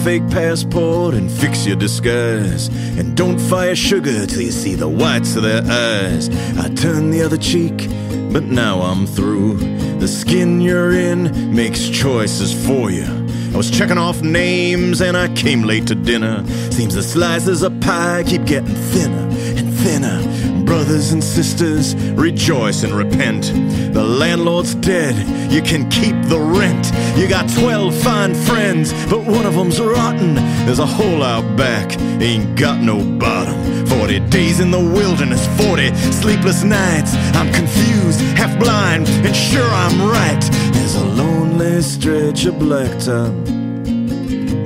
[0.05, 2.69] fake passport and fix your disguise.
[2.99, 6.29] And don't fire sugar till you see the whites of their eyes.
[6.59, 7.89] I turn the other cheek,
[8.33, 9.57] but now I'm through.
[9.99, 13.05] The skin you're in makes choices for you.
[13.53, 16.47] I was checking off names and I came late to dinner.
[16.71, 19.29] Seems the slices of pie keep getting thinner
[19.59, 20.30] and thinner.
[20.71, 23.47] Brothers and sisters, rejoice and repent.
[23.93, 25.17] The landlord's dead,
[25.51, 26.93] you can keep the rent.
[27.19, 30.37] You got 12 fine friends, but one of them's rotten.
[30.67, 33.85] There's a hole out back, ain't got no bottom.
[33.87, 37.15] 40 days in the wilderness, 40 sleepless nights.
[37.35, 40.41] I'm confused, half blind, and sure I'm right.
[40.73, 43.35] There's a lonely stretch of blacktop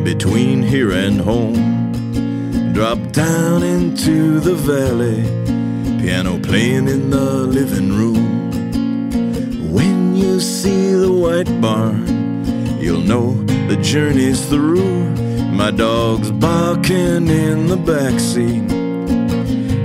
[0.05, 2.75] between here and home.
[2.75, 5.23] Drop down into the valley,
[6.05, 8.51] piano playing in the living room.
[9.73, 12.05] When you see the white barn,
[12.79, 13.33] you'll know
[13.69, 15.09] the journey's through.
[15.61, 18.69] My dog's barking in the backseat,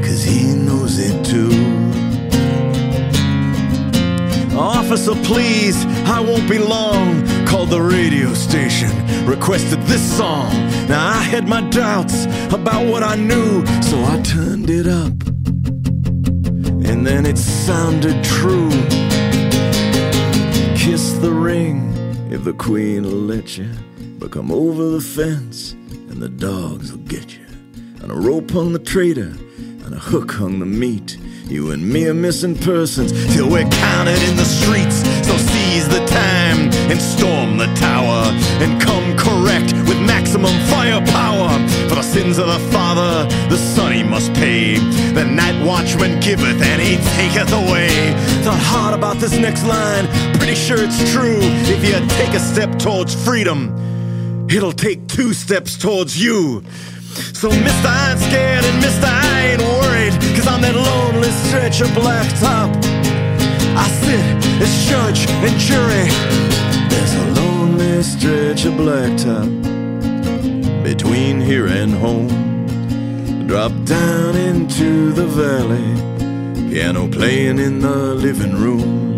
[0.04, 1.56] cause he knows it too.
[4.58, 7.26] Officer, please, I won't be long.
[7.48, 8.92] Called the radio station,
[9.26, 10.52] requested this song.
[10.90, 15.29] Now I had my doubts about what I knew, so I turned it up.
[17.00, 18.70] And then it sounded true.
[20.76, 21.94] Kiss the ring
[22.30, 23.72] if the queen will let you.
[24.20, 27.46] But come over the fence and the dogs will get you.
[28.02, 31.18] And a rope hung the traitor, and a hook hung the meat.
[31.50, 34.98] You and me are missing persons till we're counted in the streets.
[35.28, 38.30] So seize the time and storm the tower
[38.62, 41.50] and come correct with maximum firepower.
[41.90, 44.78] For the sins of the father, the son he must pay.
[45.14, 48.14] The night watchman giveth and he taketh away.
[48.44, 51.40] Thought hard about this next line, pretty sure it's true.
[51.42, 56.64] If you take a step towards freedom, it'll take two steps towards you.
[57.34, 57.86] So, Mr.
[57.86, 59.06] I ain't scared and Mr.
[59.06, 62.70] I ain't worried, cause I'm that lonely stretch of blacktop.
[63.76, 64.20] I sit
[64.62, 66.08] as judge and jury.
[66.90, 69.50] There's a lonely stretch of blacktop
[70.84, 72.28] between here and home.
[73.48, 79.16] Drop down into the valley, piano playing in the living room.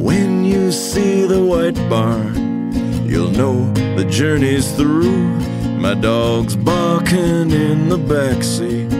[0.00, 2.72] When you see the white barn,
[3.08, 5.47] you'll know the journey's through.
[5.80, 8.90] My dog's barking in the backseat,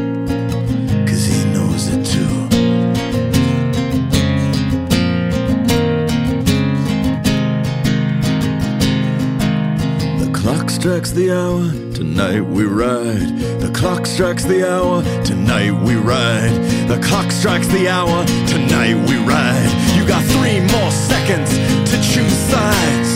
[1.07, 2.49] cause he knows it too.
[10.25, 13.39] The clock strikes the hour, tonight we ride.
[13.61, 16.55] The clock strikes the hour, tonight we ride.
[16.89, 19.71] The clock strikes the hour, tonight we ride.
[19.95, 21.51] You got three more seconds
[21.91, 23.08] to choose sides.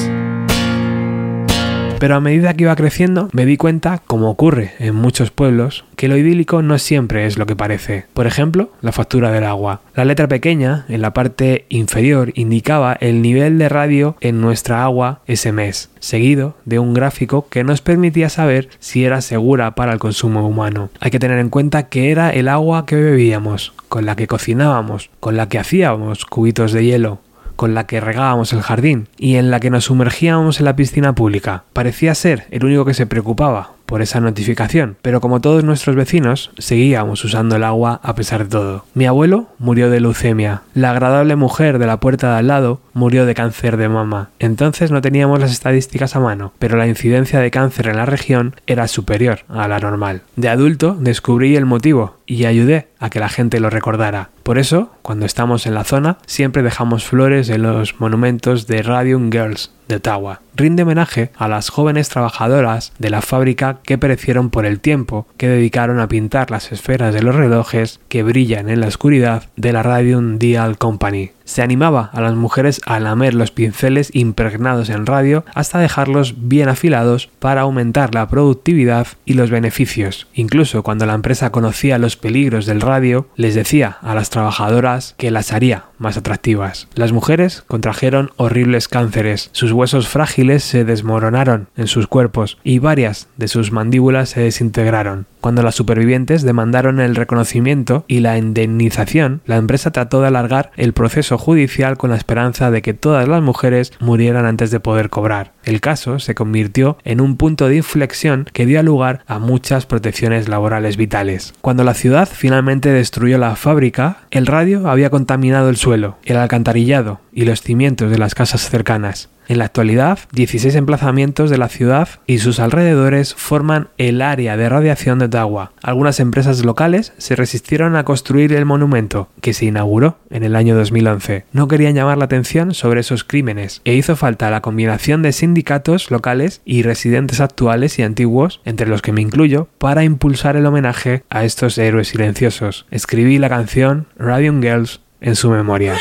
[2.02, 6.08] Pero a medida que iba creciendo, me di cuenta, como ocurre en muchos pueblos, que
[6.08, 8.06] lo idílico no siempre es lo que parece.
[8.12, 9.82] Por ejemplo, la factura del agua.
[9.94, 15.20] La letra pequeña, en la parte inferior, indicaba el nivel de radio en nuestra agua
[15.28, 20.00] ese mes, seguido de un gráfico que nos permitía saber si era segura para el
[20.00, 20.90] consumo humano.
[20.98, 25.08] Hay que tener en cuenta que era el agua que bebíamos, con la que cocinábamos,
[25.20, 27.20] con la que hacíamos cubitos de hielo,
[27.56, 31.14] con la que regábamos el jardín y en la que nos sumergíamos en la piscina
[31.14, 31.64] pública.
[31.72, 36.50] Parecía ser el único que se preocupaba por esa notificación, pero como todos nuestros vecinos,
[36.56, 38.86] seguíamos usando el agua a pesar de todo.
[38.94, 43.26] Mi abuelo murió de leucemia, la agradable mujer de la puerta de al lado murió
[43.26, 44.30] de cáncer de mama.
[44.38, 48.56] Entonces no teníamos las estadísticas a mano, pero la incidencia de cáncer en la región
[48.66, 50.22] era superior a la normal.
[50.36, 54.30] De adulto descubrí el motivo y ayudé a que la gente lo recordara.
[54.42, 59.30] Por eso, cuando estamos en la zona, siempre dejamos flores en los monumentos de Radium
[59.30, 59.70] Girls
[60.00, 60.40] de.
[60.54, 65.48] Rinde homenaje a las jóvenes trabajadoras de la fábrica que perecieron por el tiempo que
[65.48, 69.82] dedicaron a pintar las esferas de los relojes que brillan en la oscuridad de la
[69.82, 71.30] Radium Dial Company.
[71.44, 76.68] Se animaba a las mujeres a lamer los pinceles impregnados en radio hasta dejarlos bien
[76.68, 80.26] afilados para aumentar la productividad y los beneficios.
[80.34, 85.30] Incluso cuando la empresa conocía los peligros del radio, les decía a las trabajadoras que
[85.30, 86.88] las haría más atractivas.
[86.94, 93.28] Las mujeres contrajeron horribles cánceres, sus huesos frágiles se desmoronaron en sus cuerpos y varias
[93.36, 95.26] de sus mandíbulas se desintegraron.
[95.40, 100.92] Cuando las supervivientes demandaron el reconocimiento y la indemnización, la empresa trató de alargar el
[100.92, 105.52] proceso judicial con la esperanza de que todas las mujeres murieran antes de poder cobrar.
[105.64, 110.48] El caso se convirtió en un punto de inflexión que dio lugar a muchas protecciones
[110.48, 111.52] laborales vitales.
[111.60, 117.20] Cuando la ciudad finalmente destruyó la fábrica, el radio había contaminado el suelo, el alcantarillado
[117.32, 119.28] y los cimientos de las casas cercanas.
[119.48, 124.68] En la actualidad, 16 emplazamientos de la ciudad y sus alrededores forman el área de
[124.68, 125.72] radiación de Ottawa.
[125.82, 130.76] Algunas empresas locales se resistieron a construir el monumento, que se inauguró en el año
[130.76, 131.44] 2011.
[131.52, 136.10] No querían llamar la atención sobre esos crímenes, e hizo falta la combinación de sindicatos
[136.10, 141.24] locales y residentes actuales y antiguos, entre los que me incluyo, para impulsar el homenaje
[141.30, 142.86] a estos héroes silenciosos.
[142.90, 145.96] Escribí la canción Radium Girls en su memoria.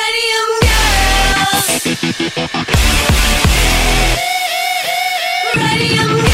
[5.55, 6.30] ready, I'm ready.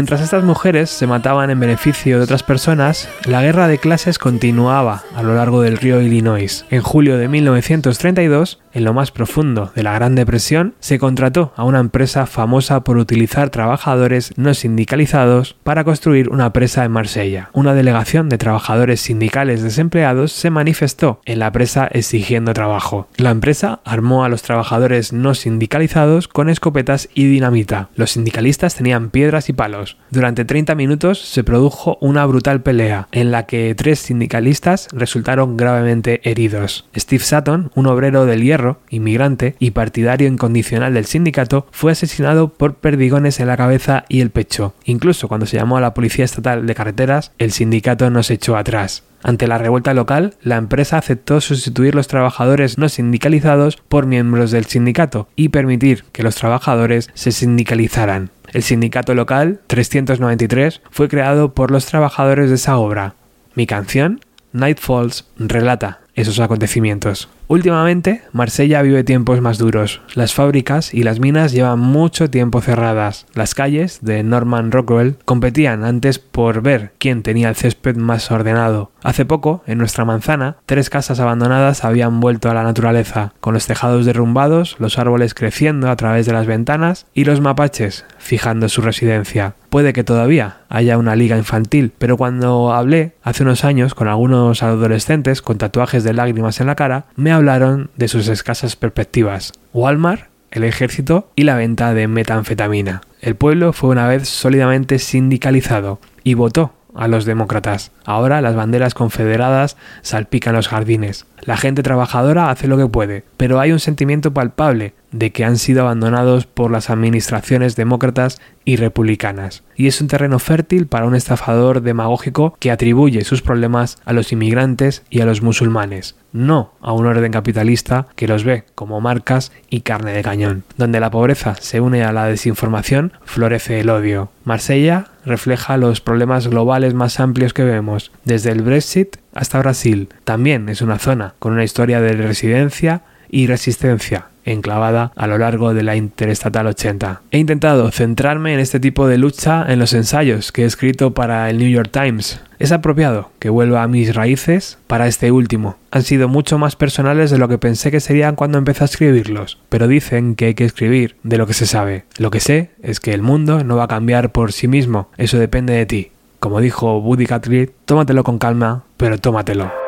[0.00, 5.02] Mientras estas mujeres se mataban en beneficio de otras personas, la guerra de clases continuaba
[5.20, 6.64] a lo largo del río Illinois.
[6.70, 11.64] En julio de 1932, en lo más profundo de la Gran Depresión, se contrató a
[11.64, 17.50] una empresa famosa por utilizar trabajadores no sindicalizados para construir una presa en Marsella.
[17.52, 23.06] Una delegación de trabajadores sindicales desempleados se manifestó en la presa exigiendo trabajo.
[23.18, 27.90] La empresa armó a los trabajadores no sindicalizados con escopetas y dinamita.
[27.94, 33.30] Los sindicalistas tenían piedras y palos durante 30 minutos se produjo una brutal pelea, en
[33.30, 36.86] la que tres sindicalistas gravemente heridos.
[36.96, 42.74] Steve Sutton, un obrero del hierro, inmigrante y partidario incondicional del sindicato, fue asesinado por
[42.74, 44.74] perdigones en la cabeza y el pecho.
[44.84, 48.56] Incluso cuando se llamó a la Policía Estatal de Carreteras, el sindicato no se echó
[48.56, 49.04] atrás.
[49.22, 54.64] Ante la revuelta local, la empresa aceptó sustituir los trabajadores no sindicalizados por miembros del
[54.64, 58.30] sindicato y permitir que los trabajadores se sindicalizaran.
[58.52, 63.14] El sindicato local 393 fue creado por los trabajadores de esa obra.
[63.54, 64.20] Mi canción,
[64.52, 67.28] Night Falls, relata esos acontecimientos.
[67.48, 70.02] Últimamente, Marsella vive tiempos más duros.
[70.14, 73.26] Las fábricas y las minas llevan mucho tiempo cerradas.
[73.34, 78.92] Las calles de Norman Rockwell competían antes por ver quién tenía el césped más ordenado.
[79.02, 83.66] Hace poco, en nuestra manzana, tres casas abandonadas habían vuelto a la naturaleza, con los
[83.66, 88.82] tejados derrumbados, los árboles creciendo a través de las ventanas y los mapaches fijando su
[88.82, 89.54] residencia.
[89.70, 94.62] Puede que todavía haya una liga infantil, pero cuando hablé hace unos años con algunos
[94.62, 99.52] adolescentes con tatuajes de lágrimas en la cara, me hablaron de sus escasas perspectivas.
[99.72, 103.02] Walmart, el ejército y la venta de metanfetamina.
[103.20, 107.92] El pueblo fue una vez sólidamente sindicalizado y votó a los demócratas.
[108.04, 111.26] Ahora las banderas confederadas salpican los jardines.
[111.42, 115.58] La gente trabajadora hace lo que puede, pero hay un sentimiento palpable de que han
[115.58, 119.62] sido abandonados por las administraciones demócratas y republicanas.
[119.74, 124.32] Y es un terreno fértil para un estafador demagógico que atribuye sus problemas a los
[124.32, 129.52] inmigrantes y a los musulmanes, no a un orden capitalista que los ve como marcas
[129.70, 130.64] y carne de cañón.
[130.76, 134.30] Donde la pobreza se une a la desinformación, florece el odio.
[134.44, 140.08] Marsella refleja los problemas globales más amplios que vemos, desde el Brexit hasta Brasil.
[140.24, 145.74] También es una zona con una historia de residencia y resistencia enclavada a lo largo
[145.74, 147.22] de la Interestatal 80.
[147.30, 151.50] He intentado centrarme en este tipo de lucha en los ensayos que he escrito para
[151.50, 152.40] el New York Times.
[152.58, 155.76] Es apropiado que vuelva a mis raíces para este último.
[155.90, 159.58] Han sido mucho más personales de lo que pensé que serían cuando empecé a escribirlos,
[159.68, 162.04] pero dicen que hay que escribir de lo que se sabe.
[162.18, 165.38] Lo que sé es que el mundo no va a cambiar por sí mismo, eso
[165.38, 166.12] depende de ti.
[166.38, 169.79] Como dijo Woody Guthrie, tómatelo con calma, pero tómatelo.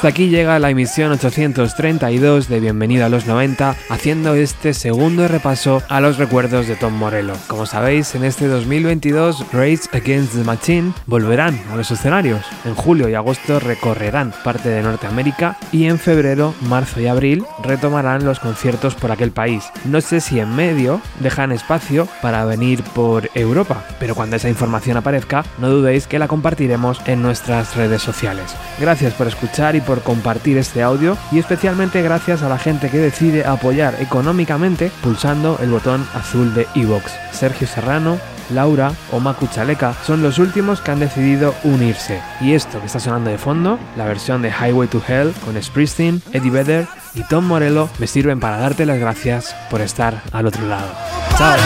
[0.00, 5.82] Hasta aquí llega la emisión 832 de Bienvenido a los 90, haciendo este segundo repaso
[5.90, 7.34] a los recuerdos de Tom Morello.
[7.48, 12.46] Como sabéis, en este 2022, Race Against the Machine volverán a los escenarios.
[12.64, 18.24] En julio y agosto recorrerán parte de Norteamérica y en febrero, marzo y abril retomarán
[18.24, 19.64] los conciertos por aquel país.
[19.84, 24.96] No sé si en medio dejan espacio para venir por Europa, pero cuando esa información
[24.96, 28.56] aparezca, no dudéis que la compartiremos en nuestras redes sociales.
[28.80, 32.98] Gracias por escuchar y por compartir este audio y especialmente gracias a la gente que
[32.98, 37.10] decide apoyar económicamente pulsando el botón azul de iVoox.
[37.32, 38.18] Sergio Serrano,
[38.50, 42.20] Laura o Macu Chaleca son los últimos que han decidido unirse.
[42.40, 46.22] Y esto que está sonando de fondo, la versión de Highway to Hell con Springsteen,
[46.32, 50.66] Eddie Vedder y Tom Morello me sirven para darte las gracias por estar al otro
[50.66, 50.88] lado.
[51.36, 51.56] Chao.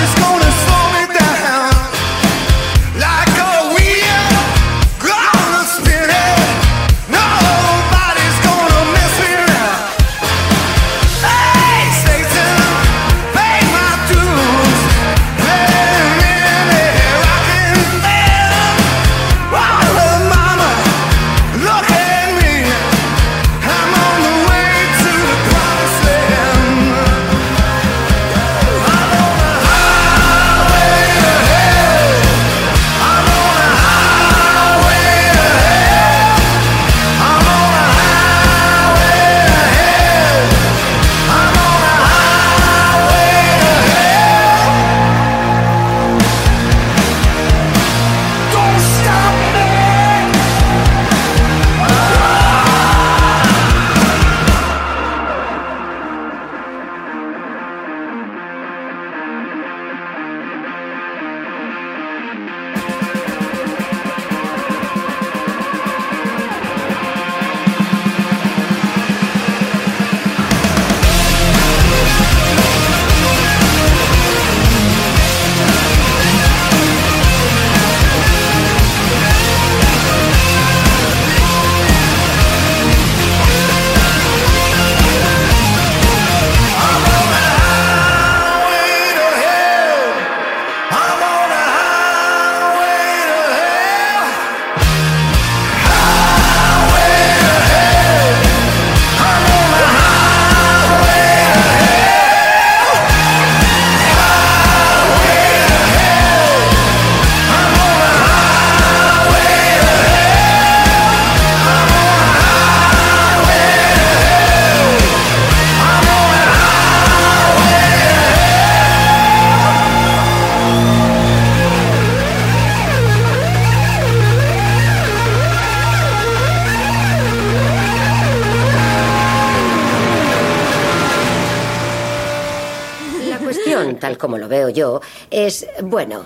[135.46, 136.24] Es, bueno,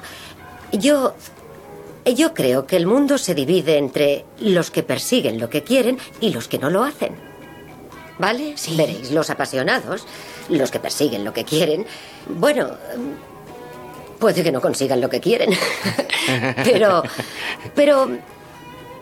[0.73, 1.15] yo...
[2.05, 6.31] Yo creo que el mundo se divide entre los que persiguen lo que quieren y
[6.31, 7.15] los que no lo hacen.
[8.19, 8.55] ¿Vale?
[8.79, 10.07] Veréis, los apasionados,
[10.49, 11.85] los que persiguen lo que quieren,
[12.29, 12.71] bueno,
[14.19, 15.51] puede que no consigan lo que quieren.
[16.65, 17.03] pero,
[17.75, 18.09] pero,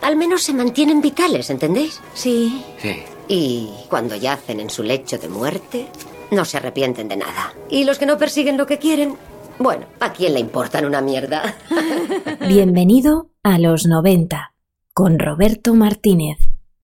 [0.01, 1.99] al menos se mantienen vitales, ¿entendéis?
[2.13, 2.63] Sí.
[2.81, 3.03] Sí.
[3.27, 5.87] Y cuando yacen en su lecho de muerte,
[6.31, 7.53] no se arrepienten de nada.
[7.69, 9.17] Y los que no persiguen lo que quieren,
[9.59, 11.55] bueno, ¿a quién le importan una mierda?
[12.47, 14.53] Bienvenido a los 90
[14.93, 16.37] con Roberto Martínez.